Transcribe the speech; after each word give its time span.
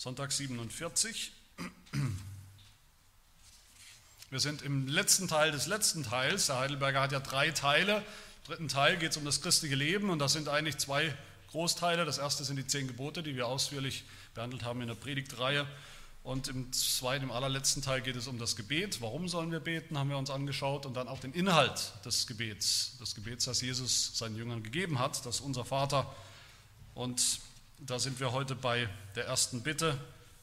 Sonntag 0.00 0.32
47. 0.32 1.30
Wir 4.30 4.40
sind 4.40 4.62
im 4.62 4.88
letzten 4.88 5.28
Teil 5.28 5.52
des 5.52 5.66
letzten 5.66 6.04
Teils. 6.04 6.46
Der 6.46 6.58
Heidelberger 6.58 7.02
hat 7.02 7.12
ja 7.12 7.20
drei 7.20 7.50
Teile. 7.50 7.98
Im 7.98 8.44
dritten 8.46 8.68
Teil 8.68 8.96
geht 8.96 9.10
es 9.10 9.18
um 9.18 9.26
das 9.26 9.42
christliche 9.42 9.74
Leben 9.74 10.08
und 10.08 10.18
das 10.18 10.32
sind 10.32 10.48
eigentlich 10.48 10.78
zwei 10.78 11.14
Großteile. 11.50 12.06
Das 12.06 12.16
erste 12.16 12.44
sind 12.44 12.56
die 12.56 12.66
zehn 12.66 12.86
Gebote, 12.86 13.22
die 13.22 13.36
wir 13.36 13.46
ausführlich 13.46 14.04
behandelt 14.32 14.64
haben 14.64 14.80
in 14.80 14.88
der 14.88 14.94
Predigtreihe. 14.94 15.66
Und 16.22 16.48
im 16.48 16.72
zweiten, 16.72 17.24
im 17.24 17.30
allerletzten 17.30 17.82
Teil 17.82 18.00
geht 18.00 18.16
es 18.16 18.26
um 18.26 18.38
das 18.38 18.56
Gebet. 18.56 19.02
Warum 19.02 19.28
sollen 19.28 19.52
wir 19.52 19.60
beten, 19.60 19.98
haben 19.98 20.08
wir 20.08 20.16
uns 20.16 20.30
angeschaut. 20.30 20.86
Und 20.86 20.94
dann 20.94 21.08
auch 21.08 21.20
den 21.20 21.34
Inhalt 21.34 21.92
des 22.06 22.26
Gebets. 22.26 22.96
Das 23.00 23.14
Gebets, 23.14 23.44
das 23.44 23.60
Jesus 23.60 24.16
seinen 24.16 24.36
Jüngern 24.36 24.62
gegeben 24.62 24.98
hat, 24.98 25.26
das 25.26 25.42
unser 25.42 25.66
Vater. 25.66 26.10
Und 26.94 27.40
da 27.86 27.98
sind 27.98 28.20
wir 28.20 28.32
heute 28.32 28.54
bei 28.54 28.88
der 29.14 29.26
ersten 29.26 29.62
Bitte 29.62 29.98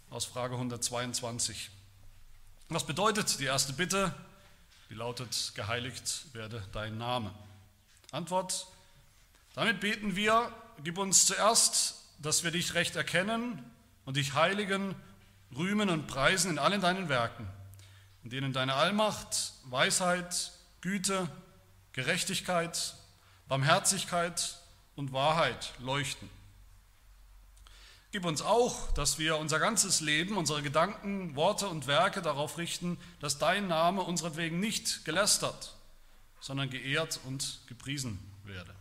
aus 0.09 0.25
Frage 0.25 0.55
122. 0.55 1.69
Was 2.69 2.85
bedeutet 2.85 3.39
die 3.39 3.45
erste 3.45 3.73
Bitte? 3.73 4.13
Die 4.89 4.95
lautet, 4.95 5.51
geheiligt 5.55 6.33
werde 6.33 6.65
dein 6.71 6.97
Name. 6.97 7.31
Antwort, 8.11 8.67
damit 9.53 9.79
beten 9.79 10.15
wir, 10.15 10.51
gib 10.83 10.97
uns 10.97 11.27
zuerst, 11.27 11.95
dass 12.19 12.43
wir 12.43 12.51
dich 12.51 12.73
recht 12.73 12.95
erkennen 12.95 13.63
und 14.05 14.17
dich 14.17 14.33
heiligen, 14.33 14.95
rühmen 15.55 15.89
und 15.89 16.07
preisen 16.07 16.51
in 16.51 16.59
allen 16.59 16.81
deinen 16.81 17.07
Werken, 17.07 17.47
in 18.23 18.31
denen 18.31 18.51
deine 18.51 18.73
Allmacht, 18.73 19.53
Weisheit, 19.65 20.51
Güte, 20.81 21.29
Gerechtigkeit, 21.93 22.95
Barmherzigkeit 23.47 24.57
und 24.95 25.13
Wahrheit 25.13 25.73
leuchten. 25.79 26.29
Gib 28.17 28.25
uns 28.25 28.41
auch, 28.41 28.91
dass 28.93 29.19
wir 29.19 29.37
unser 29.37 29.59
ganzes 29.59 30.01
Leben, 30.01 30.37
unsere 30.37 30.63
Gedanken, 30.63 31.35
Worte 31.35 31.67
und 31.67 31.85
Werke 31.85 32.23
darauf 32.23 32.57
richten, 32.57 32.97
dass 33.19 33.37
dein 33.37 33.67
Name 33.67 34.01
unseretwegen 34.01 34.59
nicht 34.59 35.05
gelästert, 35.05 35.75
sondern 36.39 36.71
geehrt 36.71 37.19
und 37.25 37.59
gepriesen 37.67 38.17
werde. 38.43 38.73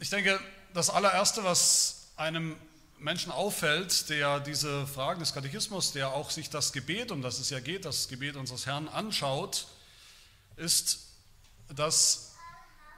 Ich 0.00 0.10
denke, 0.10 0.38
das 0.74 0.90
allererste, 0.90 1.44
was 1.44 2.08
einem 2.16 2.56
Menschen 2.98 3.32
auffällt, 3.32 4.10
der 4.10 4.38
diese 4.38 4.86
Fragen 4.86 5.20
des 5.20 5.32
Katechismus, 5.32 5.92
der 5.92 6.10
auch 6.10 6.30
sich 6.30 6.50
das 6.50 6.74
Gebet, 6.74 7.10
um 7.10 7.22
das 7.22 7.38
es 7.38 7.48
ja 7.48 7.60
geht, 7.60 7.86
das 7.86 8.08
Gebet 8.08 8.36
unseres 8.36 8.66
Herrn 8.66 8.86
anschaut, 8.86 9.66
ist, 10.56 11.03
dass 11.74 12.34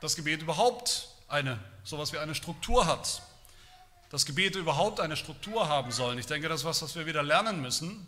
das 0.00 0.16
Gebet 0.16 0.42
überhaupt 0.42 1.08
eine, 1.28 1.58
sowas 1.84 2.12
wie 2.12 2.18
eine 2.18 2.34
Struktur 2.34 2.86
hat. 2.86 3.22
Dass 4.10 4.24
Gebete 4.24 4.58
überhaupt 4.58 5.00
eine 5.00 5.16
Struktur 5.16 5.68
haben 5.68 5.90
sollen. 5.90 6.18
Ich 6.18 6.26
denke, 6.26 6.48
das 6.48 6.60
ist 6.60 6.66
was, 6.66 6.82
was 6.82 6.94
wir 6.94 7.06
wieder 7.06 7.22
lernen 7.22 7.60
müssen. 7.60 8.06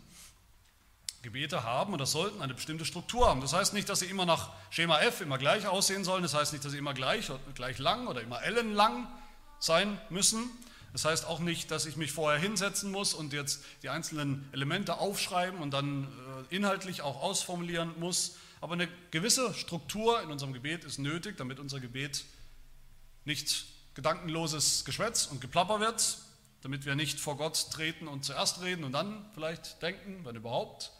Gebete 1.21 1.63
haben 1.63 1.93
oder 1.93 2.05
sollten 2.05 2.41
eine 2.41 2.53
bestimmte 2.53 2.85
Struktur 2.85 3.27
haben. 3.27 3.41
Das 3.41 3.51
heißt 3.51 3.73
nicht, 3.73 3.89
dass 3.89 3.99
sie 3.99 4.05
immer 4.05 4.25
nach 4.25 4.51
Schema 4.69 5.01
F 5.01 5.19
immer 5.19 5.37
gleich 5.37 5.67
aussehen 5.67 6.05
sollen. 6.05 6.23
Das 6.23 6.33
heißt 6.33 6.53
nicht, 6.53 6.63
dass 6.63 6.71
sie 6.71 6.77
immer 6.77 6.93
gleich, 6.93 7.29
gleich 7.55 7.77
lang 7.77 8.07
oder 8.07 8.21
immer 8.21 8.41
ellenlang 8.41 9.07
sein 9.59 9.99
müssen. 10.09 10.49
Das 10.93 11.05
heißt 11.05 11.27
auch 11.27 11.39
nicht, 11.39 11.71
dass 11.71 11.85
ich 11.85 11.97
mich 11.97 12.13
vorher 12.13 12.39
hinsetzen 12.39 12.91
muss 12.91 13.13
und 13.13 13.33
jetzt 13.33 13.63
die 13.83 13.89
einzelnen 13.89 14.47
Elemente 14.53 14.97
aufschreiben 14.97 15.59
und 15.59 15.71
dann 15.71 16.05
äh, 16.49 16.55
inhaltlich 16.55 17.01
auch 17.01 17.21
ausformulieren 17.21 17.99
muss, 17.99 18.37
aber 18.61 18.73
eine 18.73 18.89
gewisse 19.11 19.53
Struktur 19.53 20.21
in 20.21 20.31
unserem 20.31 20.53
Gebet 20.53 20.83
ist 20.83 20.99
nötig, 20.99 21.37
damit 21.37 21.59
unser 21.59 21.79
Gebet 21.79 22.25
nicht 23.23 23.65
gedankenloses 23.93 24.85
Geschwätz 24.85 25.27
und 25.27 25.39
Geplapper 25.39 25.79
wird, 25.79 26.17
damit 26.61 26.85
wir 26.85 26.95
nicht 26.95 27.19
vor 27.19 27.37
Gott 27.37 27.71
treten 27.71 28.07
und 28.07 28.25
zuerst 28.25 28.61
reden 28.61 28.83
und 28.83 28.91
dann 28.91 29.25
vielleicht 29.33 29.81
denken, 29.81 30.25
wenn 30.25 30.35
überhaupt. 30.35 30.91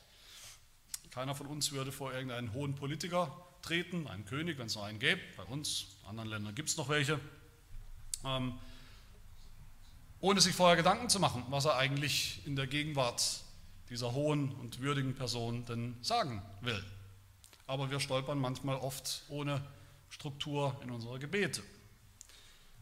Keiner 1.11 1.35
von 1.35 1.47
uns 1.47 1.71
würde 1.71 1.91
vor 1.91 2.13
irgendeinen 2.13 2.53
hohen 2.53 2.75
Politiker 2.75 3.45
treten, 3.61 4.07
einen 4.07 4.25
König, 4.25 4.57
wenn 4.57 4.67
es 4.67 4.75
noch 4.75 4.83
einen 4.83 4.99
gäbe. 4.99 5.19
Bei 5.35 5.43
uns, 5.43 5.97
in 6.01 6.09
anderen 6.09 6.29
Ländern 6.29 6.55
gibt 6.55 6.69
es 6.69 6.77
noch 6.77 6.87
welche. 6.87 7.19
Ähm, 8.23 8.57
ohne 10.21 10.39
sich 10.39 10.55
vorher 10.55 10.77
Gedanken 10.77 11.09
zu 11.09 11.19
machen, 11.19 11.43
was 11.49 11.65
er 11.65 11.77
eigentlich 11.77 12.41
in 12.45 12.55
der 12.55 12.67
Gegenwart 12.67 13.41
dieser 13.89 14.13
hohen 14.13 14.51
und 14.51 14.81
würdigen 14.81 15.15
Person 15.15 15.65
denn 15.65 15.97
sagen 16.01 16.41
will 16.61 16.83
aber 17.69 17.91
wir 17.91 17.99
stolpern 17.99 18.39
manchmal 18.39 18.77
oft 18.77 19.21
ohne 19.29 19.61
Struktur 20.09 20.75
in 20.81 20.89
unsere 20.89 21.19
Gebete. 21.19 21.61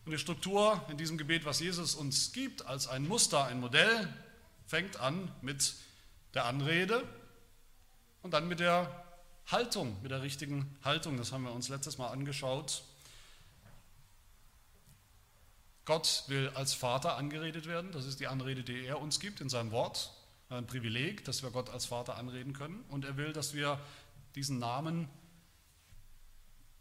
Und 0.05 0.13
die 0.13 0.17
Struktur 0.17 0.81
in 0.89 0.97
diesem 0.97 1.17
Gebet, 1.17 1.43
was 1.43 1.59
Jesus 1.59 1.93
uns 1.93 2.31
gibt, 2.31 2.65
als 2.65 2.87
ein 2.87 3.05
Muster, 3.05 3.43
ein 3.43 3.59
Modell, 3.59 4.07
fängt 4.65 4.97
an 4.97 5.29
mit 5.41 5.75
der 6.33 6.45
Anrede 6.45 7.03
und 8.21 8.31
dann 8.31 8.47
mit 8.47 8.61
der 8.61 9.03
Haltung, 9.47 10.01
mit 10.01 10.11
der 10.11 10.21
richtigen 10.21 10.77
Haltung. 10.85 11.17
Das 11.17 11.33
haben 11.33 11.43
wir 11.43 11.51
uns 11.51 11.67
letztes 11.67 11.97
Mal 11.97 12.07
angeschaut. 12.07 12.83
Gott 15.83 16.23
will 16.27 16.49
als 16.55 16.73
Vater 16.73 17.17
angeredet 17.17 17.65
werden. 17.65 17.91
Das 17.91 18.05
ist 18.05 18.21
die 18.21 18.27
Anrede, 18.27 18.63
die 18.63 18.85
er 18.85 19.01
uns 19.01 19.19
gibt 19.19 19.41
in 19.41 19.49
seinem 19.49 19.71
Wort. 19.71 20.13
Ein 20.49 20.65
Privileg, 20.65 21.25
dass 21.25 21.43
wir 21.43 21.51
Gott 21.51 21.69
als 21.69 21.85
Vater 21.85 22.15
anreden 22.15 22.53
können. 22.53 22.85
Und 22.87 23.03
er 23.03 23.17
will, 23.17 23.33
dass 23.33 23.53
wir 23.53 23.77
diesen 24.37 24.59
Namen 24.59 25.09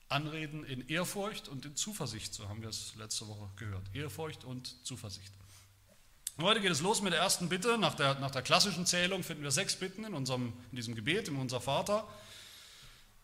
anreden 0.08 0.62
in 0.64 0.86
Ehrfurcht 0.88 1.48
und 1.48 1.64
in 1.64 1.74
Zuversicht, 1.74 2.34
so 2.34 2.48
haben 2.48 2.60
wir 2.60 2.68
es 2.68 2.94
letzte 2.96 3.26
Woche 3.26 3.48
gehört. 3.56 3.82
Ehrfurcht 3.94 4.44
und 4.44 4.86
Zuversicht. 4.86 5.32
Und 6.36 6.44
heute 6.44 6.60
geht 6.60 6.70
es 6.70 6.82
los 6.82 7.00
mit 7.00 7.14
der 7.14 7.20
ersten 7.20 7.48
Bitte. 7.48 7.78
Nach 7.78 7.94
der, 7.94 8.16
nach 8.20 8.30
der 8.30 8.42
klassischen 8.42 8.84
Zählung 8.84 9.22
finden 9.22 9.42
wir 9.42 9.50
sechs 9.50 9.74
Bitten 9.74 10.04
in, 10.04 10.12
unserem, 10.12 10.52
in 10.70 10.76
diesem 10.76 10.94
Gebet, 10.94 11.28
in 11.28 11.36
unser 11.36 11.62
Vater. 11.62 12.06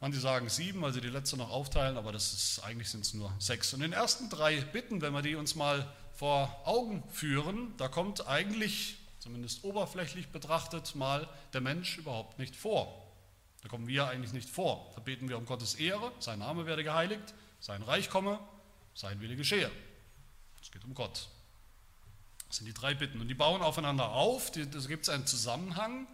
Manche 0.00 0.18
sagen 0.18 0.48
sieben, 0.48 0.80
weil 0.80 0.94
sie 0.94 1.02
die 1.02 1.10
letzte 1.10 1.36
noch 1.36 1.50
aufteilen, 1.50 1.98
aber 1.98 2.10
das 2.10 2.32
ist, 2.32 2.64
eigentlich 2.64 2.88
sind 2.88 3.02
es 3.02 3.12
nur 3.12 3.32
sechs. 3.38 3.74
Und 3.74 3.82
in 3.82 3.90
den 3.90 3.92
ersten 3.92 4.30
drei 4.30 4.62
Bitten, 4.62 5.02
wenn 5.02 5.12
wir 5.12 5.20
die 5.20 5.34
uns 5.34 5.54
mal 5.54 5.86
vor 6.14 6.62
Augen 6.64 7.04
führen, 7.10 7.74
da 7.76 7.88
kommt 7.88 8.26
eigentlich, 8.26 8.96
zumindest 9.18 9.62
oberflächlich 9.62 10.28
betrachtet, 10.28 10.94
mal 10.94 11.28
der 11.52 11.60
Mensch 11.60 11.98
überhaupt 11.98 12.38
nicht 12.38 12.56
vor. 12.56 13.11
Da 13.62 13.68
kommen 13.68 13.86
wir 13.86 14.08
eigentlich 14.08 14.32
nicht 14.32 14.50
vor. 14.50 14.92
Da 14.94 15.00
beten 15.00 15.28
wir 15.28 15.38
um 15.38 15.46
Gottes 15.46 15.76
Ehre, 15.76 16.12
sein 16.18 16.40
Name 16.40 16.66
werde 16.66 16.84
geheiligt, 16.84 17.34
sein 17.60 17.82
Reich 17.82 18.10
komme, 18.10 18.38
sein 18.94 19.20
Wille 19.20 19.36
geschehe. 19.36 19.70
Es 20.60 20.70
geht 20.70 20.84
um 20.84 20.94
Gott. 20.94 21.28
Das 22.48 22.58
sind 22.58 22.66
die 22.66 22.74
drei 22.74 22.94
Bitten. 22.94 23.20
Und 23.20 23.28
die 23.28 23.34
bauen 23.34 23.62
aufeinander 23.62 24.10
auf. 24.10 24.50
Da 24.50 24.60
gibt 24.62 25.04
es 25.04 25.08
einen 25.08 25.26
Zusammenhang 25.26 26.06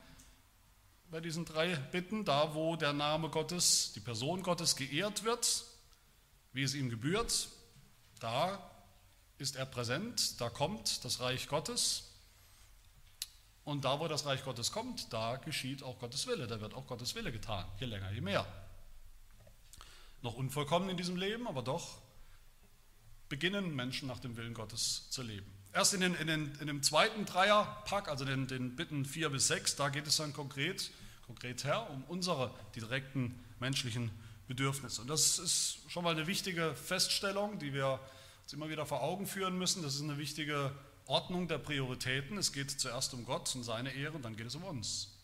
bei 1.11 1.21
diesen 1.21 1.45
drei 1.45 1.75
Bitten. 1.75 2.25
Da, 2.25 2.55
wo 2.55 2.77
der 2.77 2.93
Name 2.93 3.29
Gottes, 3.29 3.93
die 3.95 4.01
Person 4.01 4.43
Gottes 4.43 4.77
geehrt 4.77 5.25
wird, 5.25 5.65
wie 6.53 6.63
es 6.63 6.75
ihm 6.75 6.91
gebührt, 6.91 7.49
da 8.21 8.71
ist 9.39 9.57
er 9.57 9.67
präsent, 9.67 10.41
da 10.41 10.51
kommt 10.51 11.05
das 11.05 11.21
Reich 11.21 11.49
Gottes. 11.49 12.08
Und 13.69 13.85
da, 13.85 14.01
wo 14.01 14.09
das 14.09 14.25
Reich 14.25 14.43
Gottes 14.45 14.73
kommt, 14.73 15.13
da 15.13 15.37
geschieht 15.37 15.83
auch 15.83 15.99
Gottes 15.99 16.27
Wille, 16.27 16.47
da 16.47 16.59
wird 16.63 16.73
auch 16.73 16.87
Gottes 16.87 17.15
Wille 17.15 17.31
getan, 17.31 17.67
je 17.79 17.85
länger, 17.85 18.11
je 18.13 18.23
mehr. 18.23 18.47
Noch 20.23 20.33
unvollkommen 20.33 20.89
in 20.89 20.97
diesem 20.97 21.17
Leben, 21.17 21.47
aber 21.47 21.61
doch 21.61 21.99
beginnen 23.29 23.77
Menschen 23.77 24.09
nach 24.09 24.21
dem 24.21 24.39
Willen 24.39 24.55
Gottes 24.55 25.11
zu 25.11 25.21
leben. 25.21 25.53
Erst 25.75 25.93
in, 25.93 26.01
den, 26.01 26.15
in, 26.15 26.29
den, 26.29 26.55
in 26.61 26.67
dem 26.67 26.83
zweiten 26.83 27.27
Dreierpack, 27.27 28.09
also 28.09 28.25
den, 28.25 28.47
den 28.47 28.75
Bitten 28.75 29.05
4 29.05 29.29
bis 29.29 29.49
6, 29.49 29.77
da 29.77 29.91
geht 29.91 30.07
es 30.07 30.17
dann 30.17 30.33
konkret, 30.33 30.91
konkret 31.27 31.65
her 31.65 31.91
um 31.91 32.05
unsere, 32.05 32.55
direkten 32.75 33.39
menschlichen 33.61 34.11
Bedürfnisse. 34.47 35.03
Und 35.03 35.09
das 35.09 35.39
ist 35.39 35.81
schon 35.89 36.05
mal 36.05 36.15
eine 36.15 36.27
wichtige 36.27 36.75
Feststellung, 36.75 37.59
die 37.59 37.75
wir 37.75 38.01
uns 38.45 38.53
immer 38.55 38.71
wieder 38.71 38.87
vor 38.87 39.03
Augen 39.03 39.27
führen 39.27 39.59
müssen. 39.59 39.83
Das 39.83 39.95
ist 39.95 40.01
eine 40.01 40.17
wichtige 40.17 40.73
Ordnung 41.09 41.49
der 41.49 41.59
Prioritäten. 41.59 42.37
Es 42.39 42.53
geht 42.53 42.71
zuerst 42.71 43.15
um 43.15 43.25
Gott 43.25 43.55
und 43.55 43.65
seine 43.65 43.93
Ehre 43.93 44.13
und 44.13 44.23
dann 44.23 44.37
geht 44.37 44.47
es 44.47 44.55
um 44.55 44.63
uns, 44.63 45.17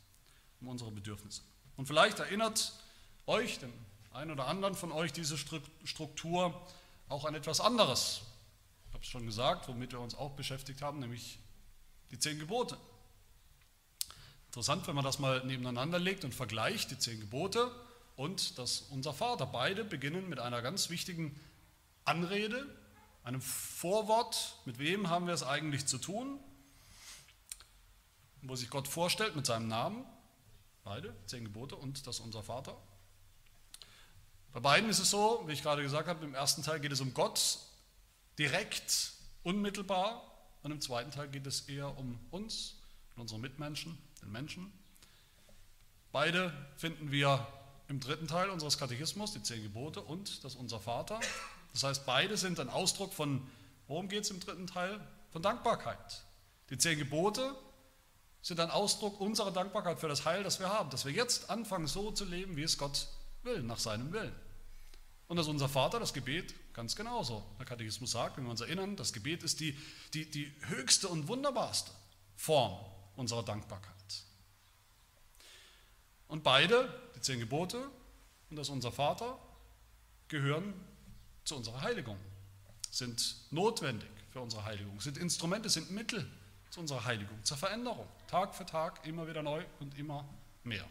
um 0.61 0.69
unsere 0.69 0.91
Bedürfnisse. 0.91 1.43
Und 1.77 1.87
vielleicht 1.87 2.19
erinnert 2.19 2.73
euch, 3.27 3.59
den 3.59 3.73
einen 4.13 4.31
oder 4.31 4.47
anderen 4.47 4.75
von 4.75 4.93
euch, 4.93 5.13
diese 5.13 5.37
Struktur 5.37 6.61
auch 7.09 7.25
an 7.27 7.35
etwas 7.35 7.61
anderes. 7.61 8.23
Ich 8.89 8.95
habe 8.95 9.05
es 9.05 9.11
schon 9.11 9.27
gesagt, 9.27 9.69
womit 9.69 9.93
wir 9.93 10.01
uns 10.01 10.15
auch 10.15 10.31
beschäftigt 10.33 10.81
haben, 10.83 11.01
nämlich 11.01 11.39
die 12.11 12.19
zehn 12.19 12.39
Gebote. 12.39 12.79
Interessant, 14.47 14.87
wenn 14.87 14.95
man 14.95 15.05
das 15.05 15.19
mal 15.19 15.45
nebeneinander 15.45 15.99
legt 15.99 16.25
und 16.25 16.35
vergleicht, 16.35 16.93
die 16.93 16.99
zehn 16.99 17.21
Gebote 17.21 17.71
und 18.17 18.57
das 18.57 18.83
Unser 18.91 19.13
Vater. 19.13 19.47
Beide 19.47 19.85
beginnen 19.85 20.29
mit 20.29 20.39
einer 20.39 20.63
ganz 20.63 20.89
wichtigen 20.91 21.39
Anrede, 22.05 22.67
einem 23.25 23.41
Vorwort, 23.41 24.59
mit 24.67 24.79
wem 24.79 25.09
haben 25.09 25.27
wir 25.27 25.35
es 25.35 25.43
eigentlich 25.43 25.87
zu 25.87 25.99
tun, 25.99 26.39
wo 28.43 28.55
sich 28.55 28.69
Gott 28.69 28.87
vorstellt 28.87 29.35
mit 29.35 29.47
seinem 29.47 29.67
Namen, 29.67 30.05
beide, 30.85 31.17
zehn 31.27 31.45
Gebote 31.45 31.75
und 31.75 32.07
das 32.07 32.21
unser 32.21 32.43
Vater. 32.43 32.77
Bei 34.53 34.61
beiden 34.61 34.89
ist 34.91 34.99
es 34.99 35.11
so, 35.11 35.43
wie 35.47 35.53
ich 35.53 35.63
gerade 35.63 35.83
gesagt 35.83 36.07
habe, 36.07 36.25
im 36.25 36.35
ersten 36.35 36.63
Teil 36.63 36.79
geht 36.79 36.93
es 36.93 37.01
um 37.01 37.15
Gott 37.15 37.59
direkt, 38.39 39.15
unmittelbar 39.43 40.23
und 40.63 40.71
im 40.71 40.81
zweiten 40.81 41.11
Teil 41.11 41.29
geht 41.29 41.47
es 41.47 41.63
eher 41.63 41.97
um 41.99 42.21
uns 42.31 42.77
und 43.17 43.23
unsere 43.23 43.41
Mitmenschen, 43.41 43.99
den 44.23 44.31
Menschen. 44.31 44.71
Beide 46.13 46.53
finden 46.77 47.11
wir 47.11 47.47
im 47.89 48.01
dritten 48.01 48.29
Teil 48.29 48.51
unseres 48.51 48.79
Katechismus, 48.79 49.33
die 49.33 49.43
zehn 49.43 49.63
Gebote 49.63 50.01
und 50.03 50.45
das 50.45 50.55
Unser 50.55 50.79
Vater. 50.79 51.21
Das 51.75 51.83
heißt, 51.83 52.07
beide 52.07 52.37
sind 52.37 52.61
ein 52.61 52.71
Ausdruck 52.71 53.13
von, 53.13 53.47
worum 53.89 54.09
geht 54.09 54.23
es 54.23 54.31
im 54.31 54.41
dritten 54.41 54.67
Teil? 54.67 54.99
Von 55.31 55.43
Dankbarkeit. 55.43 56.25
Die 56.71 56.79
zehn 56.79 56.99
Gebote 56.99 57.55
sind 58.43 58.61
ein 58.61 58.71
Ausdruck 58.71 59.21
unserer 59.21 59.51
Dankbarkeit 59.51 59.99
für 59.99 60.07
das 60.07 60.25
Heil, 60.25 60.45
das 60.45 60.61
wir 60.61 60.69
haben, 60.69 60.89
dass 60.91 61.05
wir 61.05 61.13
jetzt 61.13 61.51
anfangen, 61.51 61.89
so 61.89 62.13
zu 62.13 62.25
leben, 62.25 62.57
wie 62.57 62.63
es 62.63 62.79
Gott 62.79 63.09
will, 63.43 63.63
nach 63.63 63.81
seinem 63.81 64.13
Willen. 64.13 64.35
Und 65.27 65.37
das 65.37 65.49
unser 65.49 65.69
Vater, 65.69 65.99
das 65.99 66.15
Gebet, 66.15 66.55
ganz 66.75 66.95
genauso. 66.95 67.45
Der 67.59 67.67
Katechismus 67.67 68.13
sagt, 68.13 68.37
wenn 68.37 68.45
wir 68.45 68.51
uns 68.53 68.61
erinnern, 68.61 68.95
das 68.95 69.13
Gebet 69.13 69.43
ist 69.43 69.59
die, 69.59 69.77
die, 70.13 70.31
die 70.31 70.53
höchste 70.69 71.09
und 71.09 71.27
wunderbarste 71.27 71.91
Form 72.37 72.79
unserer 73.17 73.43
Dankbarkeit. 73.43 73.93
Und 76.29 76.45
beide, 76.45 76.93
die 77.17 77.21
zehn 77.21 77.41
Gebote 77.41 77.89
und 78.51 78.57
das 78.57 78.69
unser 78.69 78.93
Vater, 78.93 79.39
gehören 80.29 80.75
zu 81.45 81.57
unserer 81.57 81.83
Heiligung, 81.83 82.19
sind 82.91 83.37
notwendig 83.51 84.09
für 84.31 84.41
unsere 84.41 84.65
Heiligung, 84.65 85.01
sind 85.01 85.19
Instrumente, 85.19 85.69
sind 85.69 85.91
Mittel 85.91 86.27
zu 86.71 86.81
unserer 86.81 87.05
Heiligung, 87.05 87.43
zur 87.45 87.57
Veränderung, 87.57 88.09
Tag 88.29 88.55
für 88.55 88.67
Tag, 88.67 89.07
immer 89.07 89.29
wieder 89.29 89.43
neu 89.43 89.63
und 89.81 89.97
immer 89.99 90.25
mehr. 90.65 90.85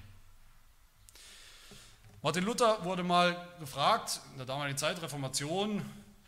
Martin 2.22 2.46
Luther 2.46 2.86
wurde 2.86 3.04
mal 3.04 3.36
gefragt, 3.60 4.22
in 4.32 4.38
der 4.38 4.46
damaligen 4.46 4.78
Zeit 4.78 5.02
Reformation, 5.02 5.84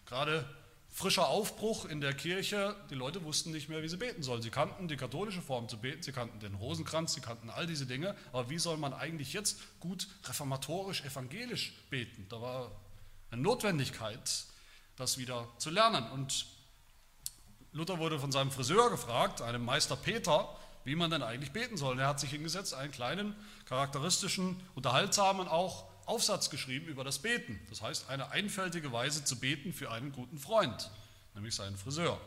gerade 0.06 0.44
frischer 0.89 1.27
Aufbruch 1.27 1.86
in 1.86 2.01
der 2.01 2.13
Kirche, 2.13 2.75
die 2.89 2.95
Leute 2.95 3.24
wussten 3.24 3.51
nicht 3.51 3.69
mehr, 3.69 3.81
wie 3.81 3.88
sie 3.88 3.98
beten 3.98 4.24
sollen. 4.24 4.42
Sie 4.42 4.50
kannten 4.50 4.88
die 4.88 4.98
katholische 4.98 5.42
Form 5.42 5.69
zu 5.69 5.77
beten, 5.77 6.04
sie 6.04 6.12
kannten 6.12 6.39
den 6.39 6.56
Rosenkranz, 6.56 7.13
sie 7.13 7.22
kannten 7.22 7.50
all 7.50 7.68
diese 7.68 7.86
Dinge, 7.86 8.16
aber 8.31 8.50
wie 8.50 8.60
soll 8.60 8.77
man 8.77 8.94
eigentlich 8.94 9.33
jetzt 9.33 9.57
gut 9.80 10.07
reformatorisch, 10.25 11.04
evangelisch 11.04 11.74
beten? 11.89 12.25
Da 12.30 12.42
war 12.42 12.72
eine 13.35 13.43
Notwendigkeit, 13.43 14.45
das 14.95 15.17
wieder 15.17 15.47
zu 15.57 15.69
lernen. 15.69 16.09
Und 16.11 16.45
Luther 17.73 17.99
wurde 17.99 18.17
von 18.17 18.31
seinem 18.31 18.49
Friseur 18.49 18.89
gefragt, 18.89 19.41
einem 19.41 19.63
Meister 19.63 19.97
Peter, 19.97 20.55
wie 20.85 20.95
man 20.95 21.11
denn 21.11 21.21
eigentlich 21.21 21.51
beten 21.51 21.75
soll. 21.75 21.93
Und 21.93 21.99
er 21.99 22.07
hat 22.07 22.19
sich 22.19 22.29
hingesetzt, 22.29 22.73
einen 22.73 22.91
kleinen, 22.91 23.35
charakteristischen, 23.65 24.59
unterhaltsamen 24.75 25.47
auch 25.47 25.85
Aufsatz 26.05 26.49
geschrieben 26.49 26.87
über 26.87 27.03
das 27.03 27.19
Beten. 27.19 27.59
Das 27.69 27.81
heißt, 27.81 28.09
eine 28.09 28.31
einfältige 28.31 28.91
Weise 28.93 29.25
zu 29.25 29.38
beten 29.38 29.73
für 29.73 29.91
einen 29.91 30.11
guten 30.11 30.38
Freund, 30.38 30.89
nämlich 31.33 31.55
seinen 31.55 31.75
Friseur. 31.75 32.19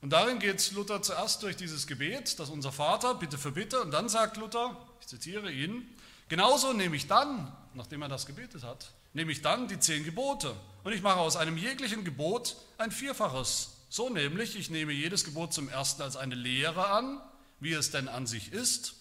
Und 0.00 0.10
darin 0.10 0.38
geht 0.38 0.72
Luther 0.72 1.02
zuerst 1.02 1.42
durch 1.42 1.56
dieses 1.56 1.86
Gebet, 1.86 2.38
das 2.40 2.50
unser 2.50 2.72
Vater, 2.72 3.14
bitte 3.14 3.38
für 3.38 3.52
bitte, 3.52 3.80
und 3.80 3.90
dann 3.90 4.08
sagt 4.08 4.38
Luther, 4.38 4.76
ich 5.00 5.06
zitiere 5.06 5.52
ihn, 5.52 5.88
genauso 6.28 6.72
nehme 6.72 6.96
ich 6.96 7.06
dann, 7.06 7.54
nachdem 7.74 8.02
er 8.02 8.08
das 8.08 8.26
gebetet 8.26 8.64
hat, 8.64 8.90
nehme 9.14 9.32
ich 9.32 9.40
dann 9.40 9.68
die 9.68 9.78
zehn 9.78 10.04
Gebote 10.04 10.54
und 10.82 10.92
ich 10.92 11.02
mache 11.02 11.20
aus 11.20 11.36
einem 11.36 11.56
jeglichen 11.56 12.04
Gebot 12.04 12.56
ein 12.76 12.90
Vierfaches. 12.90 13.70
So 13.88 14.10
nämlich, 14.10 14.56
ich 14.56 14.70
nehme 14.70 14.92
jedes 14.92 15.24
Gebot 15.24 15.54
zum 15.54 15.68
ersten 15.68 16.02
als 16.02 16.16
eine 16.16 16.34
Lehre 16.34 16.88
an, 16.88 17.20
wie 17.60 17.72
es 17.72 17.90
denn 17.90 18.08
an 18.08 18.26
sich 18.26 18.52
ist, 18.52 18.96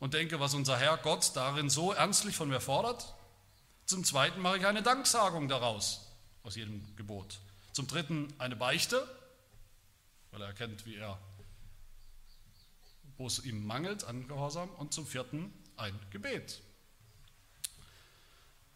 und 0.00 0.14
denke, 0.14 0.40
was 0.40 0.54
unser 0.54 0.76
Herr 0.76 0.98
Gott 0.98 1.32
darin 1.34 1.70
so 1.70 1.92
ernstlich 1.92 2.36
von 2.36 2.48
mir 2.48 2.60
fordert. 2.60 3.14
Zum 3.86 4.04
Zweiten 4.04 4.40
mache 4.40 4.58
ich 4.58 4.66
eine 4.66 4.82
Danksagung 4.82 5.48
daraus, 5.48 6.12
aus 6.42 6.56
jedem 6.56 6.94
Gebot. 6.96 7.38
Zum 7.72 7.86
Dritten 7.86 8.32
eine 8.38 8.56
Beichte, 8.56 9.06
weil 10.30 10.42
er 10.42 10.48
erkennt, 10.48 10.84
wie 10.84 10.96
er, 10.96 11.18
wo 13.16 13.26
es 13.26 13.44
ihm 13.44 13.66
mangelt 13.66 14.04
an 14.04 14.28
Gehorsam. 14.28 14.68
Und 14.70 14.92
zum 14.92 15.06
Vierten 15.06 15.52
ein 15.76 15.98
Gebet. 16.10 16.60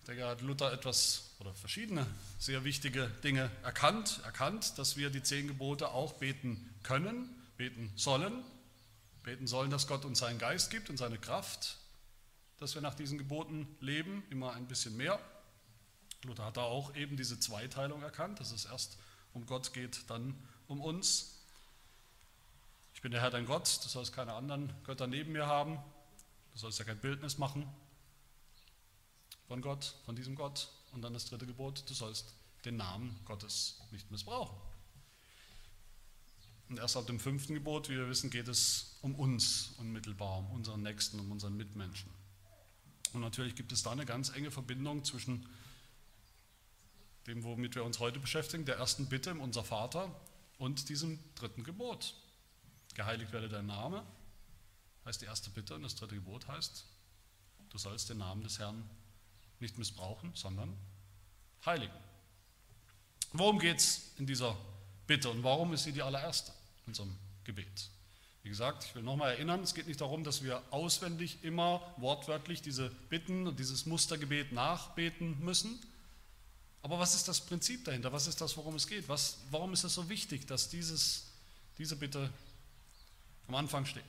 Denke, 0.06 0.26
hat 0.26 0.40
Luther 0.40 0.72
etwas 0.72 1.30
oder 1.38 1.54
verschiedene 1.54 2.04
sehr 2.38 2.64
wichtige 2.64 3.06
Dinge 3.22 3.50
erkannt, 3.62 4.20
erkannt, 4.24 4.76
dass 4.78 4.96
wir 4.96 5.10
die 5.10 5.22
zehn 5.22 5.46
Gebote 5.46 5.92
auch 5.92 6.14
beten 6.14 6.74
können, 6.82 7.28
beten 7.56 7.92
sollen, 7.94 8.42
beten 9.22 9.46
sollen, 9.46 9.70
dass 9.70 9.86
Gott 9.86 10.04
uns 10.04 10.18
seinen 10.18 10.40
Geist 10.40 10.70
gibt 10.70 10.90
und 10.90 10.96
seine 10.96 11.18
Kraft, 11.18 11.76
dass 12.58 12.74
wir 12.74 12.82
nach 12.82 12.94
diesen 12.94 13.16
Geboten 13.16 13.68
leben, 13.78 14.24
immer 14.30 14.54
ein 14.54 14.66
bisschen 14.66 14.96
mehr. 14.96 15.20
Luther 16.24 16.46
hat 16.46 16.56
da 16.56 16.62
auch 16.62 16.96
eben 16.96 17.16
diese 17.16 17.38
Zweiteilung 17.38 18.02
erkannt, 18.02 18.40
dass 18.40 18.50
es 18.50 18.64
erst 18.64 18.98
um 19.34 19.46
Gott 19.46 19.72
geht, 19.72 20.10
dann 20.10 20.34
um 20.66 20.80
uns. 20.80 21.44
Ich 22.94 23.02
bin 23.02 23.12
der 23.12 23.20
Herr 23.20 23.30
dein 23.30 23.46
Gott, 23.46 23.80
du 23.84 23.88
sollst 23.88 24.12
keine 24.12 24.32
anderen 24.32 24.72
Götter 24.82 25.06
neben 25.06 25.32
mir 25.32 25.46
haben, 25.46 25.78
du 26.54 26.58
sollst 26.58 26.80
ja 26.80 26.84
kein 26.84 26.98
Bildnis 26.98 27.38
machen 27.38 27.72
von 29.52 29.60
Gott, 29.60 29.96
von 30.06 30.16
diesem 30.16 30.34
Gott. 30.34 30.70
Und 30.92 31.02
dann 31.02 31.12
das 31.12 31.26
dritte 31.26 31.46
Gebot, 31.46 31.84
du 31.86 31.92
sollst 31.92 32.32
den 32.64 32.78
Namen 32.78 33.14
Gottes 33.26 33.82
nicht 33.90 34.10
missbrauchen. 34.10 34.56
Und 36.70 36.78
erst 36.78 36.96
ab 36.96 37.06
dem 37.06 37.20
fünften 37.20 37.52
Gebot, 37.52 37.90
wie 37.90 37.96
wir 37.98 38.08
wissen, 38.08 38.30
geht 38.30 38.48
es 38.48 38.96
um 39.02 39.14
uns 39.14 39.74
unmittelbar, 39.76 40.38
um 40.38 40.52
unseren 40.52 40.80
Nächsten, 40.80 41.20
um 41.20 41.30
unseren 41.30 41.54
Mitmenschen. 41.54 42.10
Und 43.12 43.20
natürlich 43.20 43.54
gibt 43.54 43.72
es 43.72 43.82
da 43.82 43.90
eine 43.90 44.06
ganz 44.06 44.30
enge 44.30 44.50
Verbindung 44.50 45.04
zwischen 45.04 45.46
dem, 47.26 47.44
womit 47.44 47.74
wir 47.74 47.84
uns 47.84 47.98
heute 47.98 48.20
beschäftigen, 48.20 48.64
der 48.64 48.76
ersten 48.76 49.10
Bitte 49.10 49.28
im 49.28 49.40
Unser 49.42 49.64
Vater 49.64 50.18
und 50.56 50.88
diesem 50.88 51.18
dritten 51.34 51.62
Gebot. 51.62 52.14
Geheiligt 52.94 53.32
werde 53.32 53.50
dein 53.50 53.66
Name, 53.66 54.02
heißt 55.04 55.20
die 55.20 55.26
erste 55.26 55.50
Bitte, 55.50 55.74
und 55.74 55.82
das 55.82 55.94
dritte 55.94 56.14
Gebot 56.14 56.48
heißt, 56.48 56.86
du 57.68 57.76
sollst 57.76 58.08
den 58.08 58.16
Namen 58.16 58.42
des 58.44 58.58
Herrn 58.58 58.88
nicht 59.62 59.78
missbrauchen, 59.78 60.30
sondern 60.34 60.76
heiligen. 61.64 61.94
Worum 63.32 63.58
geht 63.58 63.78
es 63.78 64.12
in 64.18 64.26
dieser 64.26 64.56
Bitte 65.06 65.30
und 65.30 65.42
warum 65.42 65.72
ist 65.72 65.84
sie 65.84 65.92
die 65.92 66.02
allererste? 66.02 66.52
unserem 66.86 67.14
Gebet. 67.44 67.88
Wie 68.42 68.48
gesagt, 68.48 68.84
ich 68.84 68.94
will 68.94 69.02
nochmal 69.02 69.32
erinnern, 69.32 69.60
es 69.62 69.74
geht 69.74 69.86
nicht 69.86 70.00
darum, 70.00 70.24
dass 70.24 70.42
wir 70.42 70.62
auswendig 70.70 71.38
immer 71.42 71.80
wortwörtlich 71.96 72.60
diese 72.60 72.90
Bitten 73.08 73.46
und 73.46 73.58
dieses 73.58 73.86
Mustergebet 73.86 74.52
nachbeten 74.52 75.38
müssen. 75.44 75.78
Aber 76.82 76.98
was 76.98 77.14
ist 77.14 77.28
das 77.28 77.40
Prinzip 77.40 77.84
dahinter? 77.84 78.12
Was 78.12 78.26
ist 78.26 78.40
das, 78.40 78.56
worum 78.56 78.74
es 78.74 78.88
geht? 78.88 79.08
Was, 79.08 79.38
warum 79.50 79.72
ist 79.72 79.84
es 79.84 79.94
so 79.94 80.08
wichtig, 80.08 80.46
dass 80.46 80.68
dieses, 80.68 81.26
diese 81.78 81.94
Bitte 81.94 82.28
am 83.46 83.54
Anfang 83.54 83.86
steht? 83.86 84.02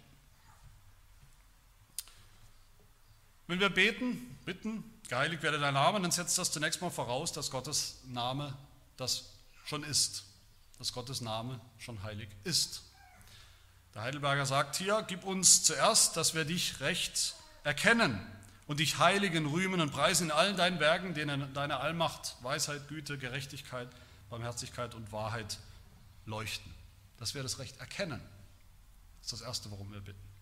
Wenn 3.46 3.60
wir 3.60 3.70
beten, 3.70 4.36
bitten, 4.46 4.84
geheiligt 5.10 5.44
werde 5.44 5.60
dein 5.60 5.74
Name, 5.74 6.02
dann 6.02 6.12
setzt 6.12 6.38
das 6.38 6.52
zunächst 6.52 6.82
mal 6.82 6.90
voraus, 6.90 7.32
dass 7.32 7.52
Gottes 7.52 8.00
Name 8.06 8.54
das 8.98 9.26
schon 9.66 9.84
ist 9.84 10.26
dass 10.84 10.92
Gottes 10.92 11.22
Name 11.22 11.62
schon 11.78 12.04
heilig 12.04 12.28
ist. 12.44 12.84
Der 13.96 14.02
Heidelberger 14.02 14.46
sagt 14.46 14.76
hier, 14.76 15.02
gib 15.08 15.24
uns 15.24 15.64
zuerst, 15.64 16.18
dass 16.18 16.34
wir 16.34 16.44
dich 16.44 16.82
recht 16.82 17.36
erkennen 17.64 18.20
und 18.68 18.82
dich 18.82 18.98
heiligen, 18.98 19.46
rühmen 19.46 19.80
und 19.80 19.92
preisen 19.92 20.26
in 20.26 20.32
allen 20.32 20.58
deinen 20.58 20.82
Werken, 20.82 21.14
denen 21.14 21.54
deine 21.54 21.78
Allmacht, 21.78 22.36
Weisheit, 22.42 22.90
Güte, 22.90 23.18
Gerechtigkeit, 23.18 23.88
Barmherzigkeit 24.30 24.94
und 24.94 25.14
Wahrheit 25.14 25.58
leuchten. 26.26 26.74
Dass 27.18 27.34
wir 27.34 27.44
das 27.44 27.60
Recht 27.60 27.80
erkennen, 27.80 28.20
das 29.22 29.32
ist 29.32 29.40
das 29.40 29.48
Erste, 29.48 29.72
worum 29.72 29.90
wir 29.94 30.02
bitten. 30.02 30.33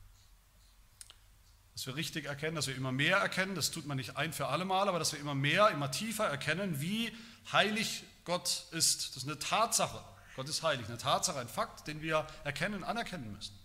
Dass 1.74 1.88
wir 1.88 1.96
richtig 1.96 2.26
erkennen, 2.26 2.56
dass 2.56 2.68
wir 2.68 2.76
immer 2.76 2.92
mehr 2.92 3.18
erkennen, 3.18 3.56
das 3.56 3.72
tut 3.72 3.86
man 3.86 3.98
nicht 3.98 4.18
ein 4.18 4.34
für 4.34 4.48
alle 4.48 4.66
Mal, 4.66 4.88
aber 4.88 5.00
dass 5.00 5.14
wir 5.14 5.20
immer 5.20 5.36
mehr, 5.36 5.70
immer 5.70 5.92
tiefer 5.92 6.26
erkennen, 6.26 6.82
wie 6.82 7.16
heilig 7.52 8.04
Gott 8.26 8.66
ist. 8.72 9.10
Das 9.10 9.24
ist 9.24 9.30
eine 9.30 9.40
Tatsache. 9.40 10.04
Gott 10.36 10.48
ist 10.48 10.64
heilig, 10.64 10.88
eine 10.88 10.98
Tatsache, 10.98 11.40
ein 11.40 11.48
Fakt, 11.48 11.88
den 11.88 12.02
wir 12.02 12.28
erkennen, 12.44 12.84
anerkennen 12.84 13.32
müssen. 13.32 13.58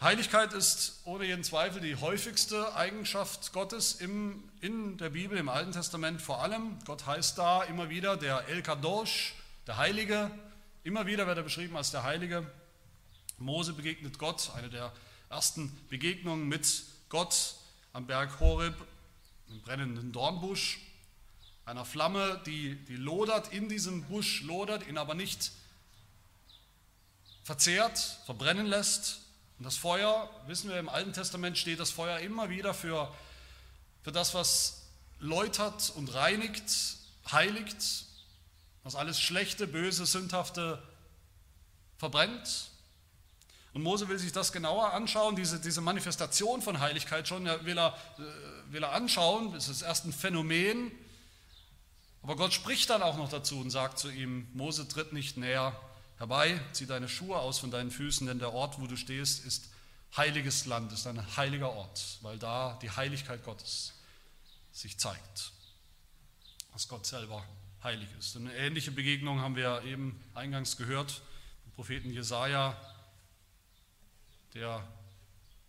Heiligkeit 0.00 0.54
ist 0.54 1.02
ohne 1.04 1.26
jeden 1.26 1.44
Zweifel 1.44 1.82
die 1.82 1.94
häufigste 1.94 2.74
Eigenschaft 2.74 3.52
Gottes 3.52 3.92
im, 3.92 4.42
in 4.62 4.96
der 4.96 5.10
Bibel, 5.10 5.36
im 5.36 5.50
Alten 5.50 5.72
Testament 5.72 6.22
vor 6.22 6.42
allem. 6.42 6.78
Gott 6.86 7.04
heißt 7.04 7.36
da 7.36 7.64
immer 7.64 7.90
wieder 7.90 8.16
der 8.16 8.48
El 8.48 8.62
Kadosh, 8.62 9.34
der 9.66 9.76
Heilige. 9.76 10.30
Immer 10.84 11.04
wieder 11.04 11.26
wird 11.26 11.36
er 11.36 11.42
beschrieben 11.42 11.76
als 11.76 11.90
der 11.90 12.02
Heilige. 12.02 12.50
Mose 13.36 13.74
begegnet 13.74 14.18
Gott, 14.18 14.50
eine 14.56 14.70
der 14.70 14.90
ersten 15.30 15.74
Begegnungen 15.88 16.48
mit 16.48 16.82
Gott 17.08 17.54
am 17.92 18.06
Berg 18.06 18.40
Horeb, 18.40 18.74
im 19.48 19.60
brennenden 19.62 20.12
Dornbusch 20.12 20.80
einer 21.64 21.84
Flamme, 21.84 22.40
die, 22.46 22.74
die 22.86 22.96
lodert, 22.96 23.52
in 23.52 23.68
diesem 23.68 24.02
Busch 24.04 24.42
lodert, 24.42 24.86
ihn 24.88 24.98
aber 24.98 25.14
nicht 25.14 25.52
verzehrt, 27.44 27.98
verbrennen 28.26 28.66
lässt. 28.66 29.20
Und 29.58 29.64
das 29.64 29.76
Feuer, 29.76 30.28
wissen 30.46 30.68
wir, 30.68 30.78
im 30.78 30.88
Alten 30.88 31.12
Testament 31.12 31.56
steht 31.56 31.78
das 31.78 31.92
Feuer 31.92 32.18
immer 32.18 32.50
wieder 32.50 32.74
für, 32.74 33.14
für 34.02 34.10
das, 34.10 34.34
was 34.34 34.82
läutert 35.20 35.90
und 35.90 36.12
reinigt, 36.12 36.72
heiligt, 37.30 38.04
was 38.82 38.96
alles 38.96 39.20
Schlechte, 39.20 39.68
Böse, 39.68 40.06
Sündhafte 40.06 40.82
verbrennt. 41.98 42.70
Und 43.72 43.82
Mose 43.82 44.08
will 44.08 44.18
sich 44.18 44.32
das 44.32 44.52
genauer 44.52 44.92
anschauen, 44.92 45.36
diese, 45.36 45.60
diese 45.60 45.80
Manifestation 45.80 46.60
von 46.60 46.80
Heiligkeit 46.80 47.28
schon, 47.28 47.44
will 47.44 47.78
er, 47.78 47.96
äh, 48.18 48.72
will 48.72 48.82
er 48.82 48.92
anschauen, 48.92 49.52
das 49.52 49.68
ist 49.68 49.82
erst 49.82 50.06
ein 50.06 50.12
Phänomen, 50.12 50.90
aber 52.22 52.36
Gott 52.36 52.52
spricht 52.52 52.90
dann 52.90 53.02
auch 53.02 53.16
noch 53.16 53.30
dazu 53.30 53.60
und 53.60 53.70
sagt 53.70 53.98
zu 53.98 54.10
ihm, 54.10 54.48
Mose 54.52 54.86
tritt 54.88 55.12
nicht 55.12 55.36
näher 55.36 55.78
herbei, 56.18 56.60
zieh 56.72 56.86
deine 56.86 57.08
Schuhe 57.08 57.38
aus 57.38 57.58
von 57.58 57.70
deinen 57.70 57.90
Füßen, 57.90 58.26
denn 58.26 58.38
der 58.38 58.52
Ort, 58.52 58.80
wo 58.80 58.86
du 58.86 58.96
stehst, 58.96 59.44
ist 59.44 59.70
heiliges 60.16 60.66
Land, 60.66 60.92
ist 60.92 61.06
ein 61.06 61.36
heiliger 61.36 61.72
Ort, 61.72 62.18
weil 62.20 62.38
da 62.38 62.78
die 62.82 62.90
Heiligkeit 62.90 63.44
Gottes 63.44 63.94
sich 64.72 64.98
zeigt, 64.98 65.52
dass 66.72 66.88
Gott 66.88 67.06
selber 67.06 67.42
heilig 67.82 68.08
ist. 68.18 68.36
Und 68.36 68.48
eine 68.48 68.56
ähnliche 68.56 68.90
Begegnung 68.90 69.40
haben 69.40 69.56
wir 69.56 69.82
eben 69.84 70.22
eingangs 70.34 70.76
gehört, 70.76 71.22
den 71.64 71.72
Propheten 71.72 72.10
Jesaja, 72.10 72.76
der 74.54 74.86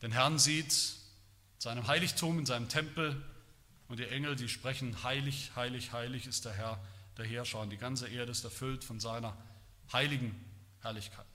den 0.02 0.12
Herrn 0.12 0.40
sieht, 0.40 0.72
in 0.72 1.62
seinem 1.62 1.88
Heiligtum, 1.88 2.40
in 2.40 2.46
seinem 2.46 2.70
Tempel, 2.70 3.22
und 3.92 4.00
die 4.00 4.08
Engel, 4.08 4.38
die 4.38 4.48
sprechen, 4.48 5.04
heilig, 5.04 5.52
heilig, 5.58 5.92
heilig 5.92 6.26
ist 6.26 6.46
der 6.46 6.54
Herr, 6.54 6.80
der 7.18 7.26
Herrscher. 7.26 7.60
Und 7.60 7.72
die 7.72 7.78
ganze 7.78 8.08
Erde 8.08 8.32
ist 8.32 8.42
erfüllt 8.46 8.86
von 8.86 9.02
seiner 9.02 9.36
heiligen 9.92 10.34
Herrlichkeit. 10.80 11.26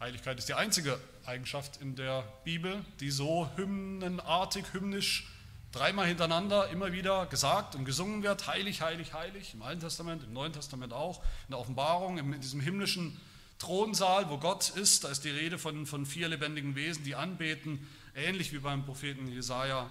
Heiligkeit 0.00 0.38
ist 0.38 0.48
die 0.48 0.54
einzige 0.54 0.98
Eigenschaft 1.26 1.82
in 1.82 1.96
der 1.96 2.22
Bibel, 2.44 2.82
die 3.00 3.10
so 3.10 3.50
hymnenartig, 3.56 4.72
hymnisch 4.72 5.30
dreimal 5.70 6.06
hintereinander 6.06 6.70
immer 6.70 6.92
wieder 6.92 7.26
gesagt 7.26 7.74
und 7.74 7.84
gesungen 7.84 8.22
wird. 8.22 8.46
Heilig, 8.46 8.80
heilig, 8.80 9.12
heilig. 9.12 9.52
Im 9.52 9.60
Alten 9.60 9.80
Testament, 9.80 10.22
im 10.24 10.32
Neuen 10.32 10.54
Testament 10.54 10.94
auch. 10.94 11.22
In 11.46 11.50
der 11.50 11.58
Offenbarung, 11.58 12.16
in 12.16 12.40
diesem 12.40 12.60
himmlischen 12.60 13.20
Thronsaal, 13.58 14.30
wo 14.30 14.38
Gott 14.38 14.70
ist, 14.70 15.04
da 15.04 15.08
ist 15.08 15.24
die 15.24 15.30
Rede 15.30 15.58
von, 15.58 15.86
von 15.86 16.06
vier 16.06 16.28
lebendigen 16.28 16.74
Wesen, 16.74 17.04
die 17.04 17.14
anbeten, 17.14 17.86
ähnlich 18.14 18.52
wie 18.52 18.58
beim 18.58 18.84
Propheten 18.84 19.28
Jesaja, 19.28 19.90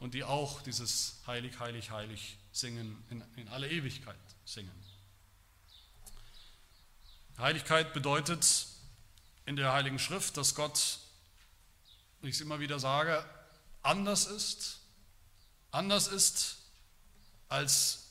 und 0.00 0.14
die 0.14 0.24
auch 0.24 0.62
dieses 0.62 1.20
Heilig, 1.26 1.60
Heilig, 1.60 1.90
Heilig 1.90 2.36
singen, 2.50 3.02
in, 3.10 3.22
in 3.36 3.48
alle 3.48 3.70
Ewigkeit 3.70 4.16
singen. 4.44 4.72
Heiligkeit 7.38 7.92
bedeutet 7.92 8.66
in 9.46 9.56
der 9.56 9.72
Heiligen 9.72 9.98
Schrift, 9.98 10.36
dass 10.36 10.54
Gott, 10.54 10.98
wie 12.20 12.28
ich 12.28 12.34
es 12.34 12.40
immer 12.40 12.60
wieder 12.60 12.78
sage, 12.78 13.24
anders 13.82 14.26
ist, 14.26 14.80
anders 15.70 16.08
ist 16.08 16.58
als 17.48 18.01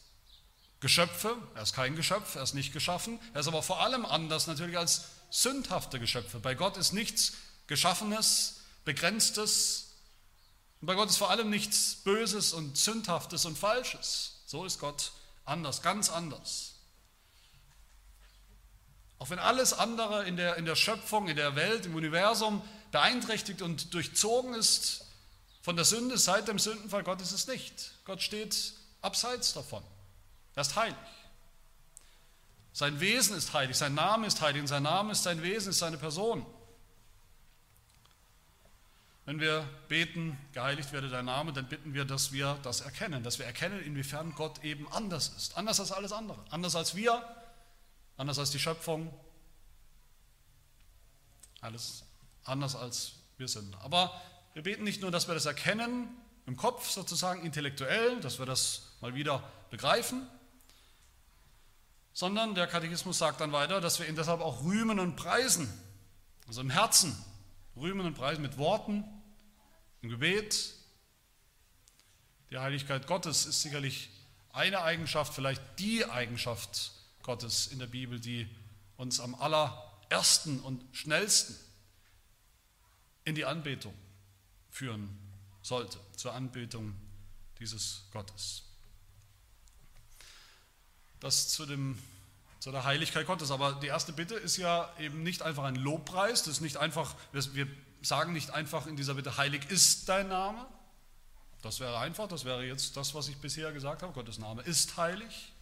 Geschöpfe. 0.81 1.38
Er 1.55 1.61
ist 1.61 1.73
kein 1.73 1.95
Geschöpf, 1.95 2.35
er 2.35 2.43
ist 2.43 2.55
nicht 2.55 2.73
geschaffen. 2.73 3.19
Er 3.33 3.41
ist 3.41 3.47
aber 3.47 3.63
vor 3.63 3.79
allem 3.79 4.05
anders 4.05 4.47
natürlich 4.47 4.77
als 4.77 5.05
sündhafte 5.29 6.00
Geschöpfe. 6.00 6.39
Bei 6.39 6.55
Gott 6.55 6.75
ist 6.75 6.91
nichts 6.91 7.33
Geschaffenes, 7.67 8.61
Begrenztes. 8.83 9.93
Und 10.81 10.88
bei 10.88 10.95
Gott 10.95 11.09
ist 11.09 11.17
vor 11.17 11.29
allem 11.29 11.50
nichts 11.50 11.95
Böses 12.03 12.51
und 12.51 12.77
Sündhaftes 12.77 13.45
und 13.45 13.57
Falsches. 13.57 14.41
So 14.47 14.65
ist 14.65 14.79
Gott 14.79 15.11
anders, 15.45 15.83
ganz 15.83 16.09
anders. 16.09 16.73
Auch 19.19 19.29
wenn 19.29 19.38
alles 19.38 19.73
andere 19.73 20.25
in 20.25 20.35
der, 20.35 20.57
in 20.57 20.65
der 20.65 20.75
Schöpfung, 20.75 21.27
in 21.27 21.35
der 21.35 21.55
Welt, 21.55 21.85
im 21.85 21.93
Universum 21.93 22.63
beeinträchtigt 22.91 23.61
und 23.61 23.93
durchzogen 23.93 24.55
ist 24.55 25.05
von 25.61 25.75
der 25.75 25.85
Sünde, 25.85 26.17
seit 26.17 26.47
dem 26.47 26.57
Sündenfall 26.57 27.03
Gott 27.03 27.21
ist 27.21 27.31
es 27.31 27.45
nicht. 27.45 27.91
Gott 28.05 28.23
steht 28.23 28.73
abseits 29.01 29.53
davon. 29.53 29.83
Er 30.55 30.62
ist 30.62 30.75
heilig. 30.75 30.96
Sein 32.74 33.00
Wesen 33.00 33.36
ist 33.36 33.53
heilig, 33.53 33.77
sein 33.77 33.93
Name 33.93 34.27
ist 34.27 34.41
heilig 34.41 34.62
und 34.62 34.67
sein 34.67 34.84
Name 34.84 35.12
ist 35.12 35.24
sein 35.24 35.41
Wesen, 35.41 35.72
ist 35.72 35.79
seine 35.79 35.98
Person. 35.98 36.46
Wenn 39.25 39.39
wir 39.39 39.67
beten, 39.88 40.38
geheiligt 40.53 40.91
werde 40.91 41.10
dein 41.10 41.25
Name, 41.25 41.53
dann 41.53 41.67
bitten 41.67 41.93
wir, 41.93 42.05
dass 42.05 42.31
wir 42.31 42.58
das 42.63 42.81
erkennen, 42.81 43.24
dass 43.24 43.39
wir 43.39 43.46
erkennen, 43.46 43.81
inwiefern 43.81 44.34
Gott 44.36 44.63
eben 44.63 44.91
anders 44.91 45.29
ist. 45.29 45.58
Anders 45.58 45.79
als 45.79 45.91
alles 45.91 46.12
andere. 46.12 46.43
Anders 46.50 46.75
als 46.75 46.96
wir, 46.96 47.24
anders 48.17 48.39
als 48.39 48.51
die 48.51 48.60
Schöpfung. 48.60 49.13
Alles 51.60 52.03
anders 52.46 52.75
als 52.75 53.13
wir 53.38 53.48
sind. 53.48 53.75
Aber 53.84 54.20
wir 54.53 54.63
beten 54.63 54.84
nicht 54.84 55.01
nur, 55.01 55.12
dass 55.12 55.27
wir 55.27 55.36
das 55.36 55.46
erkennen, 55.46 56.10
im 56.48 56.58
Kopf 56.58 56.89
sozusagen 56.89 57.46
intellektuell, 57.46 58.20
dass 58.22 58.39
wir 58.39 58.46
das 58.46 58.93
mal 59.01 59.13
wieder 59.13 59.43
begreifen, 59.70 60.27
sondern 62.13 62.55
der 62.55 62.67
Katechismus 62.67 63.17
sagt 63.17 63.41
dann 63.41 63.51
weiter, 63.51 63.81
dass 63.81 63.99
wir 63.99 64.07
ihn 64.07 64.15
deshalb 64.15 64.41
auch 64.41 64.63
rühmen 64.63 64.99
und 64.99 65.15
preisen, 65.15 65.71
also 66.47 66.61
im 66.61 66.69
Herzen 66.69 67.15
rühmen 67.75 68.05
und 68.05 68.15
preisen 68.15 68.41
mit 68.41 68.57
Worten, 68.57 69.03
im 70.01 70.09
Gebet. 70.09 70.73
Die 72.49 72.57
Heiligkeit 72.57 73.07
Gottes 73.07 73.45
ist 73.45 73.61
sicherlich 73.61 74.09
eine 74.51 74.81
Eigenschaft, 74.81 75.33
vielleicht 75.33 75.61
die 75.79 76.05
Eigenschaft 76.05 76.91
Gottes 77.23 77.67
in 77.67 77.79
der 77.79 77.87
Bibel, 77.87 78.19
die 78.19 78.47
uns 78.97 79.19
am 79.19 79.35
allerersten 79.35 80.59
und 80.59 80.83
schnellsten 80.91 81.55
in 83.23 83.35
die 83.35 83.45
Anbetung 83.45 83.93
führen 84.69 85.17
sollte, 85.61 85.99
zur 86.15 86.33
Anbetung 86.33 86.93
dieses 87.59 88.03
Gottes. 88.11 88.63
Das 91.21 91.47
zu, 91.47 91.65
dem, 91.65 91.97
zu 92.59 92.71
der 92.71 92.83
Heiligkeit 92.83 93.25
Gottes. 93.25 93.51
Aber 93.51 93.73
die 93.73 93.87
erste 93.87 94.11
Bitte 94.11 94.35
ist 94.35 94.57
ja 94.57 94.89
eben 94.99 95.23
nicht 95.23 95.41
einfach 95.41 95.63
ein 95.63 95.75
Lobpreis, 95.75 96.43
das 96.43 96.55
ist 96.55 96.61
nicht 96.61 96.77
einfach, 96.77 97.15
wir 97.31 97.67
sagen 98.01 98.33
nicht 98.33 98.51
einfach 98.51 98.87
in 98.87 98.97
dieser 98.97 99.13
Bitte, 99.13 99.37
heilig 99.37 99.69
ist 99.69 100.09
dein 100.09 100.27
Name. 100.27 100.65
Das 101.61 101.79
wäre 101.79 101.99
einfach, 101.99 102.27
das 102.27 102.43
wäre 102.43 102.65
jetzt 102.65 102.97
das, 102.97 103.13
was 103.13 103.27
ich 103.27 103.37
bisher 103.37 103.71
gesagt 103.71 104.01
habe. 104.01 104.13
Gottes 104.13 104.39
Name 104.39 104.63
ist 104.63 104.97
heilig, 104.97 105.53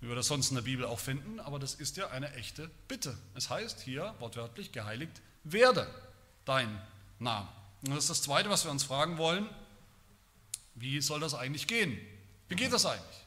wie 0.00 0.08
wir 0.08 0.14
das 0.14 0.28
sonst 0.28 0.50
in 0.50 0.54
der 0.54 0.62
Bibel 0.62 0.86
auch 0.86 1.00
finden, 1.00 1.40
aber 1.40 1.58
das 1.58 1.74
ist 1.74 1.96
ja 1.96 2.08
eine 2.10 2.32
echte 2.34 2.70
Bitte. 2.86 3.18
Es 3.34 3.50
heißt 3.50 3.80
hier 3.80 4.14
wortwörtlich, 4.20 4.70
geheiligt 4.70 5.20
werde 5.42 5.92
dein 6.44 6.80
Name. 7.18 7.48
Und 7.82 7.90
das 7.90 8.04
ist 8.04 8.10
das 8.10 8.22
Zweite, 8.22 8.48
was 8.48 8.64
wir 8.64 8.70
uns 8.70 8.84
fragen 8.84 9.18
wollen. 9.18 9.48
Wie 10.74 11.00
soll 11.00 11.18
das 11.18 11.34
eigentlich 11.34 11.66
gehen? 11.66 11.98
Wie 12.48 12.54
geht 12.54 12.72
das 12.72 12.86
eigentlich? 12.86 13.26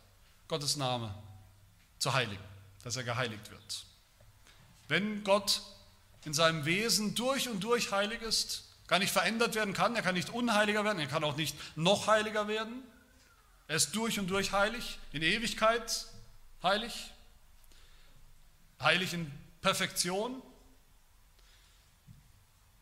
Gottes 0.53 0.75
Name 0.75 1.11
zu 1.97 2.13
heiligen, 2.13 2.43
dass 2.83 2.95
er 2.95 3.03
geheiligt 3.03 3.49
wird. 3.49 3.85
Wenn 4.87 5.23
Gott 5.23 5.63
in 6.25 6.33
seinem 6.35 6.63
Wesen 6.65 7.15
durch 7.15 7.49
und 7.49 7.63
durch 7.63 7.91
heilig 7.91 8.21
ist, 8.21 8.65
gar 8.85 8.99
nicht 8.99 9.11
verändert 9.11 9.55
werden 9.55 9.73
kann, 9.73 9.95
er 9.95 10.03
kann 10.03 10.13
nicht 10.13 10.29
unheiliger 10.29 10.85
werden, 10.85 10.99
er 10.99 11.07
kann 11.07 11.23
auch 11.23 11.37
nicht 11.37 11.55
noch 11.75 12.05
heiliger 12.05 12.47
werden. 12.47 12.83
Er 13.67 13.77
ist 13.77 13.95
durch 13.95 14.19
und 14.19 14.27
durch 14.27 14.51
heilig, 14.51 14.99
in 15.11 15.23
Ewigkeit 15.23 16.05
heilig, 16.61 17.09
heilig 18.79 19.11
in 19.15 19.31
Perfektion. 19.61 20.39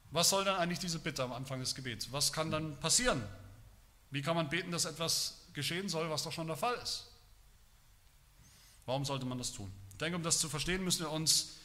Was 0.09 0.29
soll 0.29 0.43
dann 0.43 0.57
eigentlich 0.57 0.79
diese 0.79 0.99
Bitte 0.99 1.23
am 1.23 1.31
Anfang 1.31 1.61
des 1.61 1.73
Gebets? 1.73 2.11
Was 2.11 2.33
kann 2.33 2.51
dann 2.51 2.77
passieren? 2.81 3.23
Wie 4.09 4.21
kann 4.21 4.35
man 4.35 4.49
beten, 4.49 4.73
dass 4.73 4.83
etwas 4.83 5.45
geschehen 5.53 5.87
soll, 5.87 6.09
was 6.09 6.23
doch 6.23 6.33
schon 6.33 6.47
der 6.47 6.57
Fall 6.57 6.75
ist? 6.83 7.10
Warum 8.91 9.05
sollte 9.05 9.25
man 9.25 9.37
das 9.37 9.53
tun? 9.53 9.71
Ich 9.91 9.99
denke, 9.99 10.17
um 10.17 10.23
das 10.23 10.39
zu 10.39 10.49
verstehen, 10.49 10.83
müssen 10.83 11.05
wir 11.05 11.11
uns 11.11 11.59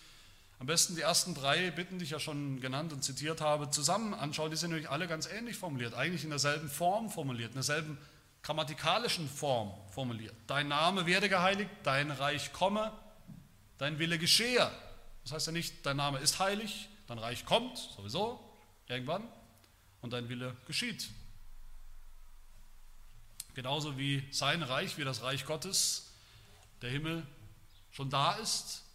am 0.60 0.68
besten 0.68 0.94
die 0.94 1.00
ersten 1.00 1.34
drei 1.34 1.72
Bitten, 1.72 1.98
die 1.98 2.04
ich 2.04 2.12
ja 2.12 2.20
schon 2.20 2.60
genannt 2.60 2.92
und 2.92 3.02
zitiert 3.02 3.40
habe, 3.40 3.68
zusammen 3.68 4.14
anschauen. 4.14 4.52
Die 4.52 4.56
sind 4.56 4.70
nämlich 4.70 4.88
alle 4.88 5.08
ganz 5.08 5.26
ähnlich 5.26 5.56
formuliert, 5.56 5.92
eigentlich 5.94 6.22
in 6.22 6.30
derselben 6.30 6.70
Form 6.70 7.10
formuliert, 7.10 7.48
in 7.48 7.54
derselben 7.54 7.98
grammatikalischen 8.44 9.28
Form 9.28 9.74
formuliert. 9.90 10.36
Dein 10.46 10.68
Name 10.68 11.04
werde 11.06 11.28
geheiligt, 11.28 11.68
dein 11.82 12.12
Reich 12.12 12.52
komme, 12.52 12.92
dein 13.78 13.98
Wille 13.98 14.20
geschehe. 14.20 14.70
Das 15.24 15.32
heißt 15.32 15.48
ja 15.48 15.52
nicht, 15.52 15.84
dein 15.84 15.96
Name 15.96 16.20
ist 16.20 16.38
heilig, 16.38 16.88
dein 17.08 17.18
Reich 17.18 17.44
kommt, 17.44 17.76
sowieso, 17.96 18.38
irgendwann, 18.86 19.24
und 20.00 20.12
dein 20.12 20.28
Wille 20.28 20.56
geschieht. 20.68 21.08
Genauso 23.54 23.98
wie 23.98 24.22
sein 24.30 24.62
Reich, 24.62 24.96
wie 24.96 25.02
das 25.02 25.22
Reich 25.22 25.44
Gottes, 25.44 26.05
der 26.82 26.90
Himmel 26.90 27.26
schon 27.90 28.10
da 28.10 28.34
ist 28.34 28.86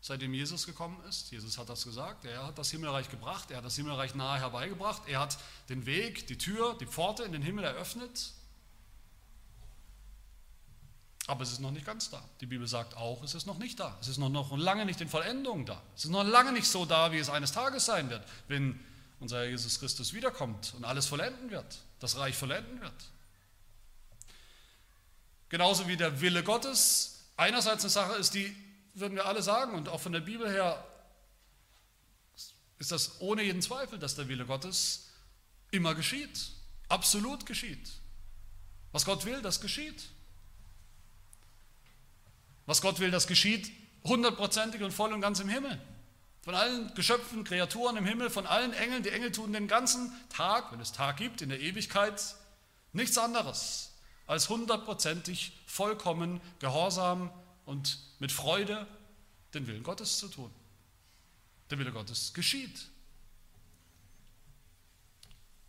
seitdem 0.00 0.32
Jesus 0.32 0.66
gekommen 0.66 1.00
ist. 1.08 1.30
Jesus 1.30 1.58
hat 1.58 1.68
das 1.68 1.84
gesagt. 1.84 2.24
Er 2.24 2.46
hat 2.46 2.58
das 2.58 2.70
Himmelreich 2.70 3.10
gebracht. 3.10 3.50
Er 3.50 3.58
hat 3.58 3.64
das 3.64 3.76
Himmelreich 3.76 4.14
nahe 4.14 4.40
herbeigebracht. 4.40 5.02
Er 5.06 5.20
hat 5.20 5.38
den 5.68 5.86
Weg, 5.86 6.26
die 6.26 6.38
Tür, 6.38 6.76
die 6.80 6.86
Pforte 6.86 7.24
in 7.24 7.32
den 7.32 7.42
Himmel 7.42 7.64
eröffnet. 7.64 8.32
Aber 11.26 11.42
es 11.42 11.52
ist 11.52 11.60
noch 11.60 11.72
nicht 11.72 11.84
ganz 11.84 12.08
da. 12.08 12.22
Die 12.40 12.46
Bibel 12.46 12.66
sagt 12.66 12.96
auch, 12.96 13.22
es 13.22 13.34
ist 13.34 13.46
noch 13.46 13.58
nicht 13.58 13.78
da. 13.78 13.98
Es 14.00 14.08
ist 14.08 14.16
noch, 14.16 14.30
noch 14.30 14.56
lange 14.56 14.86
nicht 14.86 15.00
in 15.00 15.08
Vollendung 15.08 15.66
da. 15.66 15.82
Es 15.94 16.04
ist 16.04 16.10
noch 16.10 16.24
lange 16.24 16.52
nicht 16.52 16.68
so 16.68 16.86
da, 16.86 17.12
wie 17.12 17.18
es 17.18 17.28
eines 17.28 17.52
Tages 17.52 17.84
sein 17.84 18.08
wird, 18.08 18.26
wenn 18.46 18.80
unser 19.20 19.44
Jesus 19.44 19.78
Christus 19.78 20.14
wiederkommt 20.14 20.72
und 20.74 20.84
alles 20.84 21.06
vollenden 21.06 21.50
wird. 21.50 21.80
das 21.98 22.16
Reich 22.16 22.36
vollenden 22.36 22.80
wird. 22.80 22.94
Genauso 25.50 25.86
wie 25.86 25.96
der 25.96 26.20
Wille 26.20 26.42
Gottes 26.42 27.17
einerseits 27.38 27.84
eine 27.84 27.90
Sache 27.90 28.16
ist, 28.16 28.34
die 28.34 28.54
würden 28.94 29.14
wir 29.14 29.24
alle 29.24 29.42
sagen, 29.42 29.74
und 29.74 29.88
auch 29.88 30.00
von 30.00 30.12
der 30.12 30.20
Bibel 30.20 30.50
her 30.50 30.84
ist 32.78 32.92
das 32.92 33.20
ohne 33.20 33.42
jeden 33.42 33.62
Zweifel, 33.62 33.98
dass 33.98 34.14
der 34.14 34.28
Wille 34.28 34.44
Gottes 34.44 35.08
immer 35.70 35.94
geschieht, 35.94 36.50
absolut 36.88 37.46
geschieht. 37.46 37.90
Was 38.92 39.04
Gott 39.04 39.24
will, 39.24 39.40
das 39.42 39.60
geschieht. 39.60 40.08
Was 42.66 42.82
Gott 42.82 43.00
will, 43.00 43.10
das 43.10 43.26
geschieht 43.26 43.70
hundertprozentig 44.04 44.82
und 44.82 44.92
voll 44.92 45.12
und 45.12 45.20
ganz 45.20 45.40
im 45.40 45.48
Himmel. 45.48 45.80
Von 46.42 46.54
allen 46.54 46.94
Geschöpfen, 46.94 47.44
Kreaturen 47.44 47.96
im 47.96 48.06
Himmel, 48.06 48.30
von 48.30 48.46
allen 48.46 48.72
Engeln. 48.72 49.02
Die 49.02 49.10
Engel 49.10 49.32
tun 49.32 49.52
den 49.52 49.68
ganzen 49.68 50.12
Tag, 50.30 50.72
wenn 50.72 50.80
es 50.80 50.92
Tag 50.92 51.16
gibt, 51.18 51.42
in 51.42 51.50
der 51.50 51.60
Ewigkeit, 51.60 52.22
nichts 52.92 53.18
anderes 53.18 53.92
als 54.28 54.50
hundertprozentig 54.50 55.52
vollkommen 55.66 56.40
gehorsam 56.60 57.32
und 57.64 57.98
mit 58.20 58.30
Freude 58.30 58.86
den 59.54 59.66
Willen 59.66 59.82
Gottes 59.82 60.18
zu 60.18 60.28
tun. 60.28 60.50
Der 61.70 61.78
Wille 61.78 61.92
Gottes 61.92 62.34
geschieht. 62.34 62.88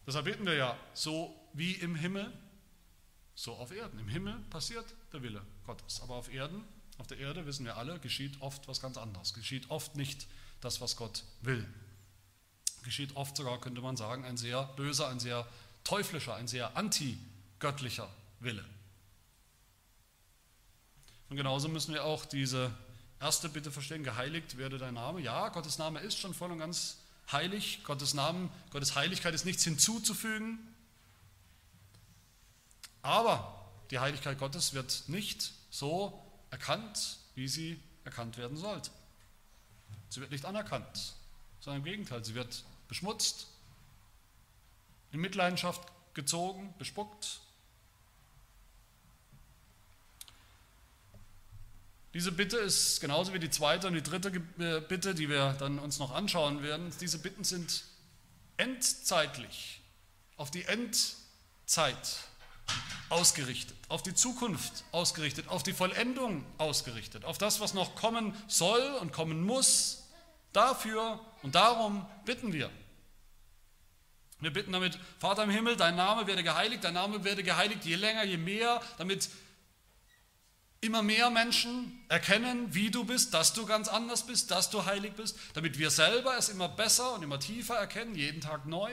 Deshalb 0.06 0.26
beten 0.26 0.46
wir 0.46 0.56
ja, 0.56 0.78
so 0.94 1.34
wie 1.54 1.72
im 1.74 1.96
Himmel, 1.96 2.32
so 3.34 3.54
auf 3.54 3.72
Erden. 3.72 3.98
Im 3.98 4.10
Himmel 4.10 4.38
passiert 4.50 4.86
der 5.14 5.24
Wille 5.24 5.42
Gottes, 5.66 6.02
aber 6.02 6.16
auf 6.16 6.32
Erden, 6.32 6.64
auf 6.98 7.08
der 7.08 7.18
Erde 7.18 7.46
wissen 7.46 7.64
wir 7.64 7.78
alle, 7.78 7.98
geschieht 8.00 8.42
oft 8.42 8.68
was 8.68 8.82
ganz 8.82 8.98
anderes. 8.98 9.34
Geschieht 9.34 9.70
oft 9.70 9.96
nicht 9.96 10.28
das, 10.60 10.82
was 10.82 10.98
Gott 10.98 11.24
will. 11.42 11.66
Geschieht 12.84 13.16
oft 13.16 13.38
sogar, 13.38 13.62
könnte 13.62 13.80
man 13.80 13.96
sagen, 13.96 14.26
ein 14.26 14.36
sehr 14.36 14.64
böser, 14.76 15.08
ein 15.08 15.22
sehr 15.22 15.48
teuflischer, 15.86 16.36
ein 16.36 16.50
sehr 16.50 16.76
antigöttlicher 16.76 18.10
Wille. 18.40 18.64
Und 21.30 21.38
genauso 21.38 21.68
müssen 21.68 21.94
wir 21.94 22.04
auch 22.04 22.26
diese 22.26 22.72
erste 23.20 23.50
Bitte 23.50 23.72
verstehen, 23.72 24.04
geheiligt 24.04 24.58
werde 24.58 24.78
dein 24.78 24.96
Name. 24.96 25.22
Ja, 25.22 25.50
Gottes 25.50 25.78
Name 25.78 26.00
ist 26.00 26.18
schon 26.18 26.34
voll 26.34 26.52
und 26.52 26.60
ganz 26.60 26.98
heilig. 27.32 27.84
Gottes 27.84 28.14
Namen, 28.14 28.50
Gottes 28.72 28.96
Heiligkeit 28.96 29.34
ist 29.34 29.46
nichts 29.46 29.64
hinzuzufügen. 29.64 30.58
Aber 33.02 33.72
die 33.92 34.00
Heiligkeit 34.00 34.38
Gottes 34.40 34.74
wird 34.74 35.04
nicht 35.08 35.54
so 35.70 36.24
erkannt, 36.50 37.18
wie 37.36 37.48
sie 37.48 37.80
erkannt 38.04 38.38
werden 38.38 38.58
sollte. 38.58 38.90
Sie 40.10 40.22
wird 40.22 40.32
nicht 40.32 40.46
anerkannt, 40.46 41.14
sondern 41.60 41.82
im 41.82 41.86
Gegenteil, 41.86 42.26
sie 42.26 42.34
wird 42.34 42.64
beschmutzt, 42.88 43.48
in 45.12 45.22
Mitleidenschaft 45.22 45.82
gezogen, 46.14 46.74
bespuckt, 46.78 47.42
Diese 52.14 52.32
Bitte 52.32 52.58
ist 52.58 53.02
genauso 53.02 53.34
wie 53.34 53.40
die 53.40 53.52
zweite 53.52 53.88
und 53.88 53.94
die 53.94 54.02
dritte 54.02 54.30
äh, 54.60 54.82
Bitte, 54.82 55.14
die 55.14 55.30
wir 55.30 55.54
dann 55.60 55.78
uns 55.78 56.00
noch 56.00 56.12
anschauen 56.12 56.64
werden. 56.64 56.92
Diese 57.00 57.20
Bitten 57.20 57.44
sind 57.44 57.84
endzeitlich, 58.58 59.82
auf 60.36 60.50
die 60.50 60.66
Endzeit 60.66 62.18
ausgerichtet, 63.10 63.76
auf 63.90 64.02
die 64.02 64.14
Zukunft 64.14 64.84
ausgerichtet, 64.92 65.48
auf 65.50 65.64
die 65.64 65.74
Vollendung 65.74 66.46
ausgerichtet, 66.58 67.26
auf 67.26 67.38
das, 67.38 67.60
was 67.60 67.74
noch 67.74 67.96
kommen 67.96 68.34
soll 68.48 68.82
und 69.02 69.12
kommen 69.12 69.44
muss. 69.44 70.08
Dafür 70.52 71.20
und 71.44 71.54
darum 71.54 72.08
bitten 72.26 72.54
wir. 72.54 72.72
Wir 74.40 74.52
bitten 74.52 74.72
damit, 74.72 74.98
Vater 75.20 75.44
im 75.44 75.50
Himmel, 75.50 75.76
dein 75.76 75.96
Name 75.96 76.26
werde 76.26 76.44
geheiligt, 76.44 76.84
dein 76.84 76.94
Name 76.94 77.24
werde 77.24 77.44
geheiligt, 77.44 77.86
je 77.86 77.96
länger, 77.96 78.24
je 78.24 78.38
mehr, 78.38 78.82
damit 78.98 79.30
immer 80.82 81.04
mehr 81.04 81.30
Menschen 81.30 82.06
erkennen, 82.08 82.74
wie 82.74 82.90
du 82.90 83.04
bist, 83.04 83.34
dass 83.34 83.54
du 83.54 83.66
ganz 83.66 83.88
anders 83.88 84.26
bist, 84.26 84.50
dass 84.52 84.70
du 84.70 84.86
heilig 84.86 85.14
bist, 85.14 85.38
damit 85.54 85.78
wir 85.78 85.92
selber 85.92 86.38
es 86.38 86.50
immer 86.50 86.70
besser 86.70 87.14
und 87.14 87.24
immer 87.24 87.40
tiefer 87.40 87.76
erkennen, 87.76 88.16
jeden 88.16 88.40
Tag 88.40 88.66
neu. 88.66 88.92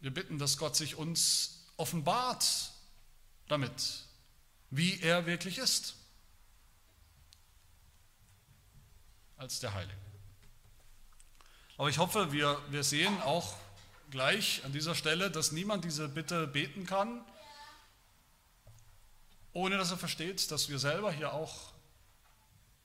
Wir 0.00 0.12
bitten, 0.12 0.38
dass 0.38 0.56
Gott 0.56 0.76
sich 0.76 0.96
uns 0.96 1.66
offenbart 1.76 2.72
damit, 3.48 4.06
wie 4.70 4.98
er 5.00 5.26
wirklich 5.26 5.58
ist, 5.58 5.94
als 9.36 9.60
der 9.60 9.74
Heilige. 9.74 9.96
Aber 11.76 11.88
ich 11.88 11.98
hoffe, 11.98 12.32
wir, 12.32 12.60
wir 12.70 12.82
sehen 12.82 13.20
auch 13.22 13.54
gleich 14.10 14.62
an 14.64 14.72
dieser 14.72 14.94
Stelle, 14.94 15.30
dass 15.30 15.52
niemand 15.52 15.84
diese 15.84 16.08
Bitte 16.08 16.46
beten 16.46 16.86
kann, 16.86 17.24
ohne 19.52 19.76
dass 19.78 19.90
er 19.90 19.96
versteht, 19.96 20.50
dass 20.50 20.68
wir 20.68 20.78
selber 20.78 21.12
hier 21.12 21.32
auch 21.32 21.72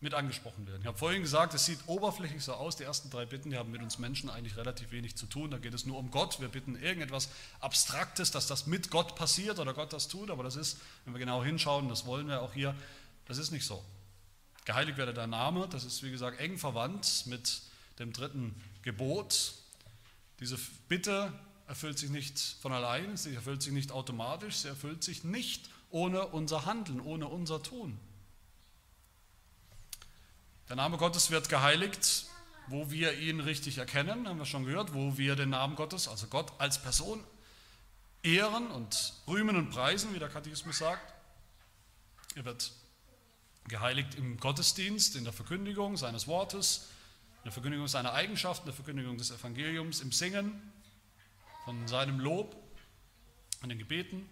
mit 0.01 0.13
angesprochen 0.13 0.67
werden. 0.67 0.81
Ich 0.81 0.88
habe 0.88 0.97
vorhin 0.97 1.21
gesagt, 1.21 1.53
es 1.53 1.65
sieht 1.65 1.79
oberflächlich 1.88 2.43
so 2.43 2.53
aus, 2.53 2.75
die 2.75 2.83
ersten 2.83 3.09
drei 3.09 3.25
Bitten, 3.25 3.49
die 3.49 3.57
haben 3.57 3.71
mit 3.71 3.81
uns 3.81 3.97
Menschen 3.97 4.29
eigentlich 4.29 4.57
relativ 4.57 4.91
wenig 4.91 5.15
zu 5.15 5.25
tun. 5.25 5.51
Da 5.51 5.57
geht 5.57 5.73
es 5.73 5.85
nur 5.85 5.97
um 5.97 6.11
Gott. 6.11 6.39
Wir 6.39 6.49
bitten 6.49 6.75
irgendetwas 6.75 7.29
Abstraktes, 7.59 8.29
dass 8.31 8.45
das 8.45 8.67
mit 8.67 8.91
Gott 8.91 9.15
passiert 9.15 9.57
oder 9.57 9.73
Gott 9.73 9.93
das 9.93 10.07
tut, 10.07 10.29
aber 10.29 10.43
das 10.43 10.55
ist, 10.57 10.77
wenn 11.05 11.13
wir 11.13 11.19
genau 11.19 11.43
hinschauen, 11.43 11.89
das 11.89 12.05
wollen 12.05 12.27
wir 12.27 12.41
auch 12.41 12.53
hier, 12.53 12.75
das 13.25 13.38
ist 13.38 13.51
nicht 13.51 13.65
so. 13.65 13.83
Geheiligt 14.65 14.97
werde 14.97 15.13
dein 15.13 15.29
Name, 15.29 15.67
das 15.69 15.85
ist 15.85 16.03
wie 16.03 16.11
gesagt 16.11 16.39
eng 16.39 16.57
verwandt 16.57 17.23
mit 17.25 17.61
dem 17.99 18.13
dritten 18.13 18.61
Gebot, 18.81 19.53
diese 20.39 20.57
Bitte 20.87 21.31
erfüllt 21.67 21.97
sich 21.97 22.09
nicht 22.09 22.39
von 22.61 22.71
allein, 22.71 23.17
sie 23.17 23.33
erfüllt 23.33 23.61
sich 23.61 23.73
nicht 23.73 23.91
automatisch, 23.91 24.57
sie 24.57 24.67
erfüllt 24.67 25.03
sich 25.03 25.23
nicht 25.23 25.69
ohne 25.89 26.27
unser 26.27 26.65
Handeln, 26.65 26.99
ohne 26.99 27.27
unser 27.27 27.63
Tun. 27.63 27.97
Der 30.69 30.75
Name 30.75 30.97
Gottes 30.97 31.31
wird 31.31 31.49
geheiligt, 31.49 32.25
wo 32.67 32.89
wir 32.89 33.17
ihn 33.19 33.39
richtig 33.39 33.77
erkennen, 33.77 34.27
haben 34.27 34.39
wir 34.39 34.45
schon 34.45 34.65
gehört, 34.65 34.93
wo 34.93 35.17
wir 35.17 35.35
den 35.35 35.49
Namen 35.49 35.75
Gottes, 35.75 36.07
also 36.07 36.27
Gott 36.27 36.51
als 36.57 36.81
Person, 36.81 37.23
ehren 38.23 38.71
und 38.71 39.13
rühmen 39.27 39.55
und 39.55 39.69
preisen, 39.69 40.13
wie 40.13 40.19
der 40.19 40.29
Katechismus 40.29 40.79
sagt. 40.79 41.13
Er 42.35 42.45
wird 42.45 42.71
geheiligt 43.67 44.15
im 44.15 44.37
Gottesdienst, 44.37 45.15
in 45.15 45.23
der 45.23 45.33
Verkündigung 45.33 45.97
seines 45.97 46.27
Wortes, 46.27 46.87
der 47.45 47.51
Verkündigung 47.51 47.88
seiner 47.88 48.13
Eigenschaften, 48.13 48.65
der 48.65 48.73
Verkündigung 48.73 49.17
des 49.17 49.29
Evangeliums, 49.29 50.01
im 50.01 50.12
Singen 50.12 50.73
von 51.63 51.88
seinem 51.88 52.19
Lob, 52.19 52.55
an 53.62 53.69
den 53.69 53.77
Gebeten. 53.77 54.27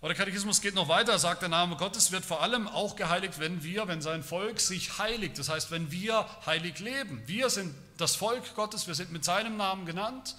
Aber 0.00 0.08
der 0.08 0.16
Katechismus 0.16 0.60
geht 0.60 0.74
noch 0.74 0.88
weiter, 0.88 1.18
sagt 1.18 1.40
der 1.40 1.48
Name 1.48 1.76
Gottes 1.76 2.12
wird 2.12 2.24
vor 2.24 2.42
allem 2.42 2.68
auch 2.68 2.96
geheiligt, 2.96 3.38
wenn 3.38 3.62
wir, 3.62 3.88
wenn 3.88 4.02
sein 4.02 4.22
Volk 4.22 4.60
sich 4.60 4.98
heiligt. 4.98 5.38
Das 5.38 5.48
heißt, 5.48 5.70
wenn 5.70 5.90
wir 5.90 6.26
heilig 6.44 6.78
leben. 6.80 7.22
Wir 7.26 7.48
sind 7.48 7.74
das 7.96 8.14
Volk 8.14 8.54
Gottes, 8.54 8.86
wir 8.86 8.94
sind 8.94 9.10
mit 9.10 9.24
seinem 9.24 9.56
Namen 9.56 9.86
genannt. 9.86 10.36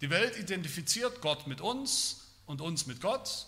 Die 0.00 0.08
Welt 0.08 0.38
identifiziert 0.38 1.20
Gott 1.20 1.46
mit 1.46 1.60
uns 1.60 2.32
und 2.46 2.62
uns 2.62 2.86
mit 2.86 3.02
Gott. 3.02 3.46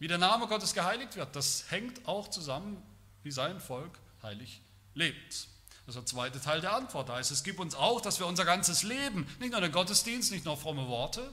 Wie 0.00 0.08
der 0.08 0.18
Name 0.18 0.48
Gottes 0.48 0.74
geheiligt 0.74 1.14
wird, 1.14 1.34
das 1.36 1.70
hängt 1.70 2.06
auch 2.08 2.28
zusammen, 2.28 2.82
wie 3.22 3.30
sein 3.30 3.60
Volk 3.60 3.98
heilig 4.22 4.60
lebt. 4.96 5.46
Das 5.86 5.94
ist 5.94 6.00
der 6.00 6.06
zweite 6.06 6.40
Teil 6.40 6.60
der 6.60 6.74
Antwort. 6.74 7.08
Da 7.08 7.14
heißt 7.14 7.30
es, 7.30 7.44
gibt 7.44 7.60
uns 7.60 7.76
auch, 7.76 8.00
dass 8.00 8.18
wir 8.18 8.26
unser 8.26 8.44
ganzes 8.44 8.82
Leben, 8.82 9.28
nicht 9.38 9.52
nur 9.52 9.60
den 9.60 9.70
Gottesdienst, 9.70 10.32
nicht 10.32 10.44
nur 10.44 10.56
fromme 10.56 10.88
Worte, 10.88 11.32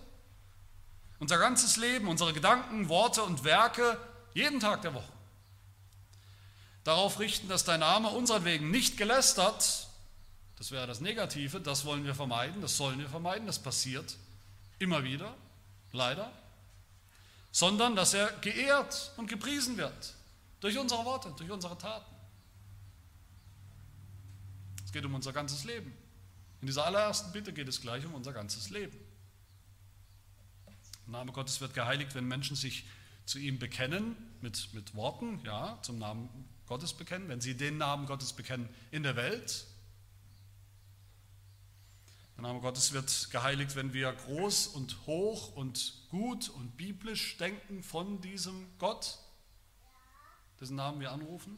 unser 1.17 1.39
ganzes 1.39 1.77
Leben, 1.77 2.07
unsere 2.07 2.33
Gedanken, 2.33 2.89
Worte 2.89 3.23
und 3.23 3.43
Werke 3.43 3.97
jeden 4.35 4.59
Tag 4.59 4.83
der 4.83 4.93
Woche 4.93 5.11
darauf 6.83 7.19
richten, 7.19 7.47
dass 7.47 7.63
dein 7.63 7.79
Name 7.79 8.09
unseretwegen 8.09 8.69
nicht 8.71 8.97
gelästert, 8.97 9.87
das 10.57 10.71
wäre 10.71 10.87
das 10.87 11.01
Negative, 11.01 11.59
das 11.59 11.85
wollen 11.85 12.05
wir 12.05 12.15
vermeiden, 12.15 12.61
das 12.61 12.77
sollen 12.77 12.99
wir 12.99 13.09
vermeiden, 13.09 13.47
das 13.47 13.59
passiert 13.59 14.17
immer 14.79 15.03
wieder, 15.03 15.33
leider, 15.91 16.31
sondern 17.51 17.95
dass 17.95 18.13
er 18.13 18.31
geehrt 18.41 19.11
und 19.17 19.27
gepriesen 19.27 19.77
wird 19.77 20.13
durch 20.59 20.77
unsere 20.77 21.05
Worte, 21.05 21.33
durch 21.37 21.51
unsere 21.51 21.77
Taten 21.77 22.12
geht 24.93 25.03
um 25.03 25.13
unser 25.13 25.33
ganzes 25.33 25.65
Leben. 25.65 25.91
In 26.61 26.67
dieser 26.67 26.85
allerersten 26.85 27.33
Bitte 27.33 27.51
geht 27.51 27.67
es 27.67 27.81
gleich 27.81 28.05
um 28.05 28.13
unser 28.13 28.31
ganzes 28.31 28.69
Leben. 28.69 28.97
Der 31.05 31.11
Name 31.11 31.33
Gottes 31.33 31.59
wird 31.59 31.73
geheiligt, 31.73 32.15
wenn 32.15 32.25
Menschen 32.25 32.55
sich 32.55 32.85
zu 33.25 33.39
ihm 33.39 33.59
bekennen, 33.59 34.15
mit, 34.41 34.73
mit 34.73 34.95
Worten, 34.95 35.41
ja, 35.43 35.77
zum 35.81 35.99
Namen 35.99 36.29
Gottes 36.67 36.93
bekennen, 36.93 37.27
wenn 37.27 37.41
sie 37.41 37.57
den 37.57 37.77
Namen 37.77 38.05
Gottes 38.05 38.33
bekennen 38.33 38.69
in 38.91 39.03
der 39.03 39.15
Welt. 39.15 39.65
Der 42.37 42.43
Name 42.43 42.61
Gottes 42.61 42.93
wird 42.93 43.29
geheiligt, 43.31 43.75
wenn 43.75 43.93
wir 43.93 44.11
groß 44.13 44.67
und 44.67 45.05
hoch 45.05 45.55
und 45.55 46.07
gut 46.09 46.49
und 46.49 46.77
biblisch 46.77 47.37
denken 47.37 47.83
von 47.83 48.21
diesem 48.21 48.67
Gott, 48.77 49.19
dessen 50.59 50.75
Namen 50.75 50.99
wir 50.99 51.11
anrufen. 51.11 51.57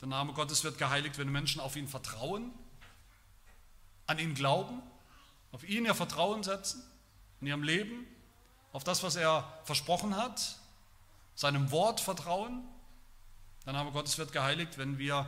Der 0.00 0.08
Name 0.08 0.32
Gottes 0.32 0.64
wird 0.64 0.78
geheiligt, 0.78 1.18
wenn 1.18 1.30
Menschen 1.30 1.60
auf 1.60 1.76
ihn 1.76 1.86
vertrauen, 1.86 2.52
an 4.06 4.18
ihn 4.18 4.34
glauben, 4.34 4.80
auf 5.52 5.62
ihn 5.68 5.84
ihr 5.84 5.94
Vertrauen 5.94 6.42
setzen 6.42 6.82
in 7.40 7.48
ihrem 7.48 7.62
Leben, 7.62 8.06
auf 8.72 8.82
das, 8.82 9.02
was 9.02 9.16
er 9.16 9.60
versprochen 9.64 10.16
hat, 10.16 10.56
seinem 11.34 11.70
Wort 11.70 12.00
vertrauen. 12.00 12.64
Der 13.66 13.74
Name 13.74 13.92
Gottes 13.92 14.16
wird 14.16 14.32
geheiligt, 14.32 14.78
wenn 14.78 14.98
wir, 14.98 15.26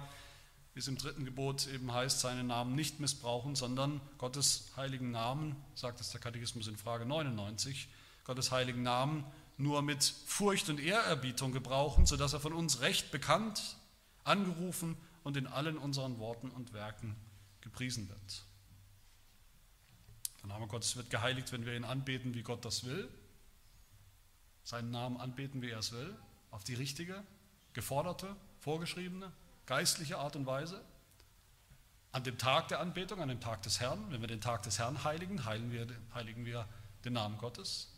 wie 0.73 0.81
es 0.81 0.89
im 0.89 0.97
dritten 0.97 1.27
Gebot 1.27 1.67
eben 1.67 1.93
heißt, 1.93 2.21
seinen 2.21 2.47
Namen 2.47 2.75
nicht 2.75 2.99
missbrauchen, 2.99 3.57
sondern 3.57 4.01
Gottes 4.17 4.73
heiligen 4.77 5.11
Namen, 5.11 5.55
sagt 5.75 6.01
es 6.01 6.11
der 6.11 6.21
Katechismus 6.21 6.67
in 6.67 6.79
Frage 6.79 7.05
99, 7.05 7.89
Gottes 8.25 8.51
heiligen 8.53 8.83
Namen 8.83 9.25
nur 9.59 9.83
mit 9.83 10.03
Furcht 10.03 10.71
und 10.71 10.81
Ehrerbietung 10.81 11.53
gebrauchen, 11.53 12.07
sodass 12.07 12.33
er 12.33 12.41
von 12.41 12.55
uns 12.55 12.81
recht 12.81 13.11
bekannt, 13.11 13.77
angerufen 14.25 14.97
und 15.25 15.37
in 15.37 15.47
allen 15.47 15.79
unseren 15.79 16.19
Worten 16.19 16.51
und 16.51 16.73
Werken 16.73 17.17
gepriesen 17.61 18.09
wird. 18.09 18.45
Der 20.43 20.49
Name 20.49 20.67
Gottes 20.67 20.97
wird 20.97 21.11
geheiligt, 21.11 21.53
wenn 21.53 21.65
wir 21.65 21.77
ihn 21.77 21.85
anbeten, 21.85 22.35
wie 22.35 22.43
Gott 22.43 22.65
das 22.65 22.85
will. 22.85 23.09
Seinen 24.65 24.91
Namen 24.91 25.17
anbeten, 25.19 25.63
wie 25.63 25.71
er 25.71 25.79
es 25.79 25.93
will, 25.93 26.17
auf 26.51 26.65
die 26.65 26.75
richtige, 26.75 27.23
geforderte, 27.73 28.35
vorgeschriebene, 28.61 29.33
geistliche 29.67 30.19
Art 30.19 30.37
und 30.37 30.47
Weise. 30.47 30.85
An 32.11 32.25
dem 32.25 32.39
Tag 32.39 32.69
der 32.69 32.81
Anbetung, 32.81 33.21
an 33.21 33.29
dem 33.29 33.41
Tag 33.41 33.63
des 33.63 33.81
Herrn, 33.81 34.11
wenn 34.11 34.21
wir 34.21 34.29
den 34.29 34.41
Tag 34.41 34.63
des 34.65 34.79
Herrn 34.79 35.03
heiligen, 35.05 35.45
heiligen 35.45 35.73
wir, 35.73 35.87
heiligen 36.15 36.45
wir 36.45 36.69
den 37.05 37.15
Namen 37.15 37.39
Gottes. 37.39 37.89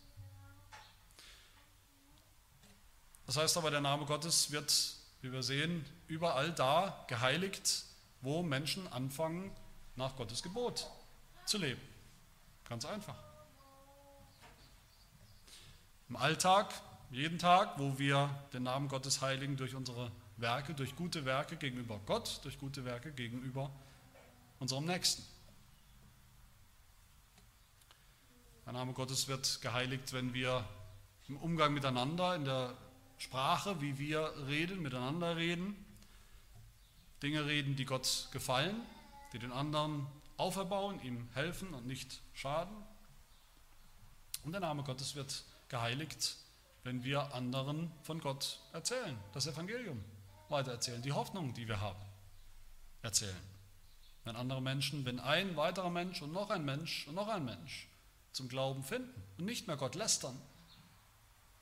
Das 3.27 3.37
heißt 3.37 3.57
aber, 3.57 3.71
der 3.71 3.81
Name 3.81 4.05
Gottes 4.05 4.51
wird, 4.51 4.97
wie 5.25 5.33
wir 5.33 5.43
sehen, 5.43 5.87
überall 6.07 6.53
da 6.53 7.03
geheiligt, 7.09 7.87
wo 8.21 8.43
Menschen 8.43 8.87
anfangen, 8.93 9.51
nach 9.97 10.17
Gottes 10.17 10.43
Gebot 10.43 10.91
zu 11.47 11.57
leben. 11.57 11.81
Ganz 12.69 12.85
einfach. 12.85 13.17
Im 16.11 16.17
Alltag, 16.17 16.75
jeden 17.11 17.39
Tag, 17.39 17.79
wo 17.79 17.99
wir 17.99 18.29
den 18.53 18.65
Namen 18.65 18.89
Gottes 18.89 19.23
heiligen 19.23 19.57
durch 19.57 19.75
unsere 19.75 20.13
Werke, 20.37 20.75
durch 20.75 20.95
gute 20.95 21.25
Werke 21.25 21.57
gegenüber 21.57 21.99
Gott, 22.05 22.41
durch 22.43 22.59
gute 22.59 22.85
Werke 22.85 23.11
gegenüber 23.11 23.71
unserem 24.59 24.85
Nächsten. 24.85 25.25
Der 28.67 28.75
Name 28.75 28.93
Gottes 28.93 29.27
wird 29.27 29.63
geheiligt, 29.63 30.13
wenn 30.13 30.35
wir 30.35 30.69
im 31.29 31.39
Umgang 31.39 31.73
miteinander, 31.73 32.35
in 32.35 32.45
der 32.45 32.77
Sprache, 33.19 33.81
wie 33.81 33.99
wir 33.99 34.33
reden, 34.47 34.83
miteinander 34.83 35.37
reden, 35.37 35.77
Dinge 37.23 37.47
reden, 37.47 37.77
die 37.77 37.85
Gott 37.85 38.29
gefallen, 38.33 38.81
die 39.33 39.39
den 39.39 39.53
anderen 39.53 40.07
auferbauen, 40.37 41.01
ihm 41.03 41.29
helfen 41.35 41.73
und 41.75 41.87
nicht 41.87 42.21
schaden. 42.35 42.75
Und 44.45 44.53
der 44.53 44.61
Name 44.61 44.83
Gottes 44.83 45.15
wird 45.15 45.45
geheiligt, 45.69 46.37
wenn 46.83 47.03
wir 47.03 47.35
anderen 47.35 47.91
von 48.03 48.21
Gott 48.21 48.61
erzählen, 48.73 49.17
das 49.33 49.47
Evangelium 49.47 50.05
weitererzählen, 50.49 51.01
die 51.01 51.13
Hoffnung, 51.13 51.55
die 51.55 51.67
wir 51.67 51.81
haben, 51.81 52.05
erzählen. 53.03 53.35
Wenn 54.25 54.37
andere 54.37 54.61
Menschen, 54.61 55.05
wenn 55.05 55.19
ein 55.21 55.57
weiterer 55.57 55.91
Mensch 55.91 56.21
und 56.23 56.33
noch 56.33 56.51
ein 56.51 56.65
Mensch 56.65 57.07
und 57.09 57.15
noch 57.15 57.29
ein 57.29 57.45
Mensch 57.45 57.89
zum 58.33 58.49
Glauben 58.49 58.83
finden 58.83 59.23
und 59.39 59.47
nicht 59.47 59.67
mehr 59.67 59.77
Gott 59.77 59.95
lästern, 59.95 60.39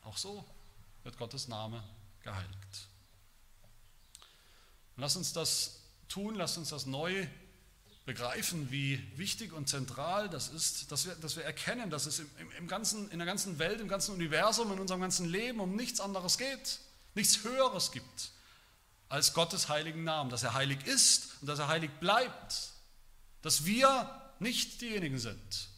auch 0.03 0.17
so 0.17 0.45
wird 1.05 1.19
Gottes 1.19 1.49
Name 1.49 1.83
geheiligt. 2.23 2.89
lass 4.97 5.17
uns 5.17 5.33
das 5.33 5.81
tun, 6.09 6.35
lass 6.35 6.57
uns 6.57 6.69
das 6.69 6.87
neu 6.87 7.27
begreifen, 8.05 8.71
wie 8.71 9.01
wichtig 9.17 9.53
und 9.53 9.69
zentral 9.69 10.29
das 10.29 10.49
ist, 10.49 10.91
dass 10.91 11.07
wir, 11.07 11.15
dass 11.17 11.37
wir 11.37 11.45
erkennen, 11.45 11.91
dass 11.91 12.07
es 12.07 12.19
im, 12.19 12.29
im 12.59 12.69
ganzen, 12.69 13.11
in 13.11 13.19
der 13.19 13.27
ganzen 13.27 13.59
Welt, 13.59 13.81
im 13.81 13.89
ganzen 13.89 14.15
Universum, 14.15 14.73
in 14.73 14.81
unserem 14.81 15.01
ganzen 15.01 15.29
Leben 15.29 15.61
um 15.61 15.77
nichts 15.77 16.01
anderes 16.01 16.39
geht, 16.39 16.81
nichts 17.15 17.45
Höheres 17.45 17.93
gibt 17.93 18.33
als 19.09 19.35
Gottes 19.35 19.69
heiligen 19.69 20.05
Namen, 20.05 20.31
dass 20.31 20.43
er 20.43 20.55
heilig 20.55 20.87
ist 20.87 21.37
und 21.41 21.47
dass 21.47 21.59
er 21.59 21.69
heilig 21.69 21.91
bleibt, 22.01 22.73
dass 23.43 23.67
wir 23.67 24.33
nicht 24.39 24.81
diejenigen 24.81 25.19
sind. 25.19 25.69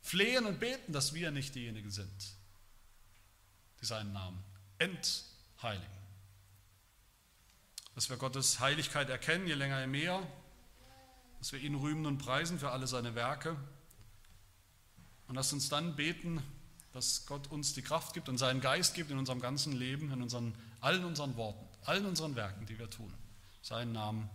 Flehen 0.00 0.46
und 0.46 0.58
beten, 0.58 0.92
dass 0.92 1.12
wir 1.12 1.30
nicht 1.30 1.54
diejenigen 1.54 1.90
sind, 1.90 2.10
die 3.80 3.86
seinen 3.86 4.12
Namen 4.12 4.42
entheiligen. 4.78 5.86
Dass 7.94 8.08
wir 8.08 8.16
Gottes 8.16 8.60
Heiligkeit 8.60 9.10
erkennen, 9.10 9.46
je 9.46 9.54
länger 9.54 9.80
je 9.80 9.86
mehr, 9.86 10.26
dass 11.38 11.52
wir 11.52 11.60
ihn 11.60 11.74
rühmen 11.74 12.06
und 12.06 12.18
preisen 12.18 12.58
für 12.58 12.70
alle 12.70 12.86
seine 12.86 13.14
Werke. 13.14 13.56
Und 15.26 15.34
lasst 15.34 15.52
uns 15.52 15.68
dann 15.68 15.96
beten, 15.96 16.42
dass 16.92 17.26
Gott 17.26 17.46
uns 17.48 17.72
die 17.74 17.82
Kraft 17.82 18.14
gibt 18.14 18.28
und 18.28 18.38
seinen 18.38 18.60
Geist 18.60 18.94
gibt 18.94 19.10
in 19.10 19.18
unserem 19.18 19.40
ganzen 19.40 19.72
Leben, 19.72 20.12
in 20.12 20.22
unseren, 20.22 20.54
allen 20.80 21.04
unseren 21.04 21.36
Worten, 21.36 21.66
allen 21.84 22.04
unseren 22.06 22.36
Werken, 22.36 22.66
die 22.66 22.78
wir 22.78 22.90
tun. 22.90 23.12
Seinen 23.62 23.92
Namen 23.92 24.28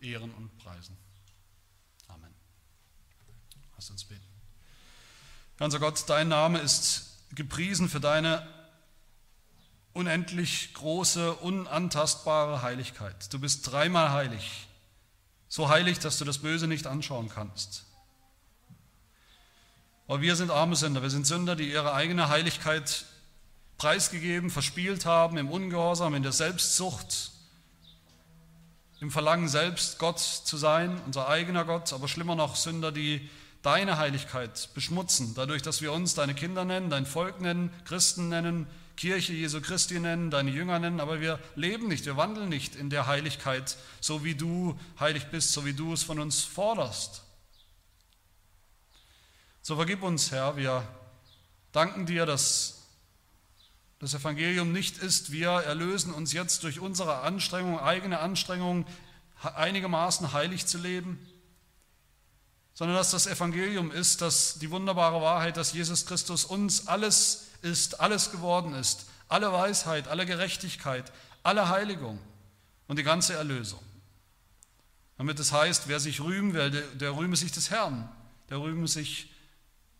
ehren 0.00 0.32
und 0.34 0.56
preisen. 0.58 0.96
Amen. 2.08 2.34
Lasst 3.76 3.90
uns 3.90 4.04
beten. 4.04 4.24
Ganzer 5.58 5.78
Gott, 5.78 6.02
dein 6.08 6.28
Name 6.28 6.58
ist 6.58 7.18
gepriesen 7.34 7.88
für 7.88 8.00
deine 8.00 8.46
unendlich 9.92 10.72
große, 10.74 11.34
unantastbare 11.34 12.62
Heiligkeit. 12.62 13.32
Du 13.32 13.38
bist 13.38 13.70
dreimal 13.70 14.12
heilig. 14.12 14.68
So 15.48 15.68
heilig, 15.68 15.98
dass 15.98 16.18
du 16.18 16.24
das 16.24 16.38
Böse 16.38 16.66
nicht 16.66 16.86
anschauen 16.86 17.28
kannst. 17.28 17.84
Aber 20.06 20.22
wir 20.22 20.36
sind 20.36 20.50
arme 20.50 20.76
Sünder. 20.76 21.02
Wir 21.02 21.10
sind 21.10 21.26
Sünder, 21.26 21.56
die 21.56 21.70
ihre 21.70 21.92
eigene 21.94 22.28
Heiligkeit 22.28 23.04
preisgegeben, 23.78 24.50
verspielt 24.50 25.06
haben, 25.06 25.38
im 25.38 25.50
Ungehorsam, 25.50 26.14
in 26.14 26.22
der 26.22 26.32
Selbstsucht, 26.32 27.30
im 29.00 29.10
Verlangen 29.10 29.48
selbst 29.48 29.98
Gott 29.98 30.18
zu 30.18 30.56
sein, 30.58 31.00
unser 31.06 31.28
eigener 31.28 31.64
Gott, 31.64 31.92
aber 31.92 32.06
schlimmer 32.06 32.34
noch 32.34 32.56
Sünder, 32.56 32.92
die 32.92 33.30
deine 33.62 33.98
Heiligkeit 33.98 34.68
beschmutzen, 34.74 35.34
dadurch, 35.34 35.62
dass 35.62 35.80
wir 35.80 35.92
uns 35.92 36.14
deine 36.14 36.34
Kinder 36.34 36.64
nennen, 36.64 36.90
dein 36.90 37.06
Volk 37.06 37.40
nennen, 37.40 37.72
Christen 37.84 38.28
nennen, 38.28 38.66
Kirche 39.00 39.32
Jesu 39.32 39.62
Christi 39.62 39.98
nennen, 39.98 40.30
deine 40.30 40.50
Jünger 40.50 40.78
nennen, 40.78 41.00
aber 41.00 41.22
wir 41.22 41.38
leben 41.54 41.88
nicht, 41.88 42.04
wir 42.04 42.18
wandeln 42.18 42.50
nicht 42.50 42.76
in 42.76 42.90
der 42.90 43.06
Heiligkeit, 43.06 43.78
so 43.98 44.24
wie 44.24 44.34
du 44.34 44.78
heilig 44.98 45.28
bist, 45.30 45.54
so 45.54 45.64
wie 45.64 45.72
du 45.72 45.94
es 45.94 46.02
von 46.02 46.20
uns 46.20 46.44
forderst. 46.44 47.22
So 49.62 49.76
vergib 49.76 50.02
uns, 50.02 50.32
Herr, 50.32 50.58
wir 50.58 50.86
danken 51.72 52.04
dir, 52.04 52.26
dass 52.26 52.88
das 54.00 54.12
Evangelium 54.12 54.70
nicht 54.70 54.98
ist, 54.98 55.32
wir 55.32 55.48
erlösen 55.48 56.12
uns 56.12 56.34
jetzt 56.34 56.62
durch 56.62 56.78
unsere 56.78 57.20
Anstrengung, 57.20 57.80
eigene 57.80 58.18
Anstrengung, 58.18 58.84
einigermaßen 59.42 60.34
heilig 60.34 60.66
zu 60.66 60.76
leben, 60.76 61.26
sondern 62.74 62.98
dass 62.98 63.12
das 63.12 63.26
Evangelium 63.26 63.92
ist, 63.92 64.20
dass 64.20 64.58
die 64.58 64.70
wunderbare 64.70 65.22
Wahrheit, 65.22 65.56
dass 65.56 65.72
Jesus 65.72 66.04
Christus 66.04 66.44
uns 66.44 66.86
alles 66.86 67.46
ist, 67.62 68.00
alles 68.00 68.30
geworden 68.30 68.74
ist, 68.74 69.06
alle 69.28 69.52
Weisheit, 69.52 70.08
alle 70.08 70.26
Gerechtigkeit, 70.26 71.12
alle 71.42 71.68
Heiligung 71.68 72.18
und 72.88 72.98
die 72.98 73.02
ganze 73.02 73.34
Erlösung. 73.34 73.80
Damit 75.16 75.38
es 75.38 75.52
heißt, 75.52 75.88
wer 75.88 76.00
sich 76.00 76.20
rühmen 76.20 76.54
will, 76.54 76.70
der, 76.70 76.82
der 76.82 77.16
rühme 77.16 77.36
sich 77.36 77.52
des 77.52 77.70
Herrn, 77.70 78.08
der 78.48 78.58
rühme 78.60 78.88
sich 78.88 79.30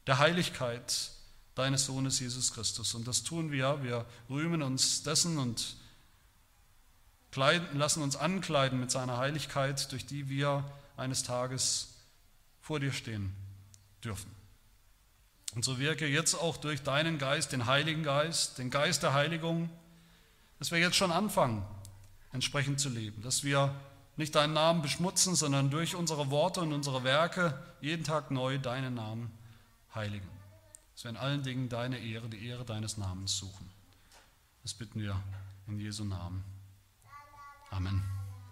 der 0.07 0.18
Heiligkeit 0.18 1.11
deines 1.55 1.87
Sohnes 1.87 2.18
Jesus 2.20 2.53
Christus. 2.53 2.94
Und 2.94 3.07
das 3.07 3.23
tun 3.23 3.53
wir, 3.53 3.83
wir 3.83 4.07
rühmen 4.29 4.62
uns 4.62 5.03
dessen 5.03 5.38
und 5.38 5.77
kleiden, 7.31 7.79
lassen 7.79 8.03
uns 8.03 8.16
ankleiden 8.16 8.81
mit 8.81 8.90
seiner 8.90 9.18
Heiligkeit, 9.18 9.92
durch 9.92 10.07
die 10.07 10.29
wir 10.29 10.64
eines 10.96 11.23
Tages 11.23 11.88
vor 12.61 12.81
dir 12.81 12.92
stehen 12.92 13.35
dürfen. 14.03 14.39
Und 15.55 15.65
so 15.65 15.79
wirke 15.79 16.07
jetzt 16.07 16.35
auch 16.35 16.57
durch 16.57 16.83
deinen 16.83 17.19
Geist, 17.19 17.53
den 17.53 17.67
Heiligen 17.67 18.03
Geist, 18.03 18.59
den 18.59 18.71
Geist 18.71 19.03
der 19.03 19.15
Heiligung, 19.15 19.69
dass 20.59 20.71
wir 20.71 20.79
jetzt 20.79 20.97
schon 20.97 21.11
anfangen, 21.11 21.65
entsprechend 22.33 22.79
zu 22.81 22.89
leben, 22.89 23.23
dass 23.23 23.43
wir 23.43 23.75
nicht 24.17 24.35
deinen 24.35 24.53
Namen 24.53 24.83
beschmutzen, 24.83 25.35
sondern 25.35 25.71
durch 25.71 25.97
unsere 25.97 26.31
Worte 26.31 26.61
und 26.61 26.73
unsere 26.73 27.03
Werke 27.05 27.61
jeden 27.81 28.05
Tag 28.05 28.31
neu 28.31 28.59
deinen 28.59 28.95
Namen 28.95 29.31
heiligen. 29.95 30.29
Dass 30.95 31.05
wir 31.05 31.11
in 31.11 31.17
allen 31.17 31.43
Dingen 31.43 31.69
deine 31.69 31.99
Ehre, 31.99 32.29
die 32.29 32.47
Ehre 32.47 32.65
deines 32.65 32.99
Namens 32.99 33.37
suchen. 33.37 33.71
Das 34.63 34.75
bitten 34.75 35.01
wir 35.01 35.21
in 35.67 35.81
Jesu 35.81 36.05
Namen. 36.05 36.45
Amen. 37.71 38.20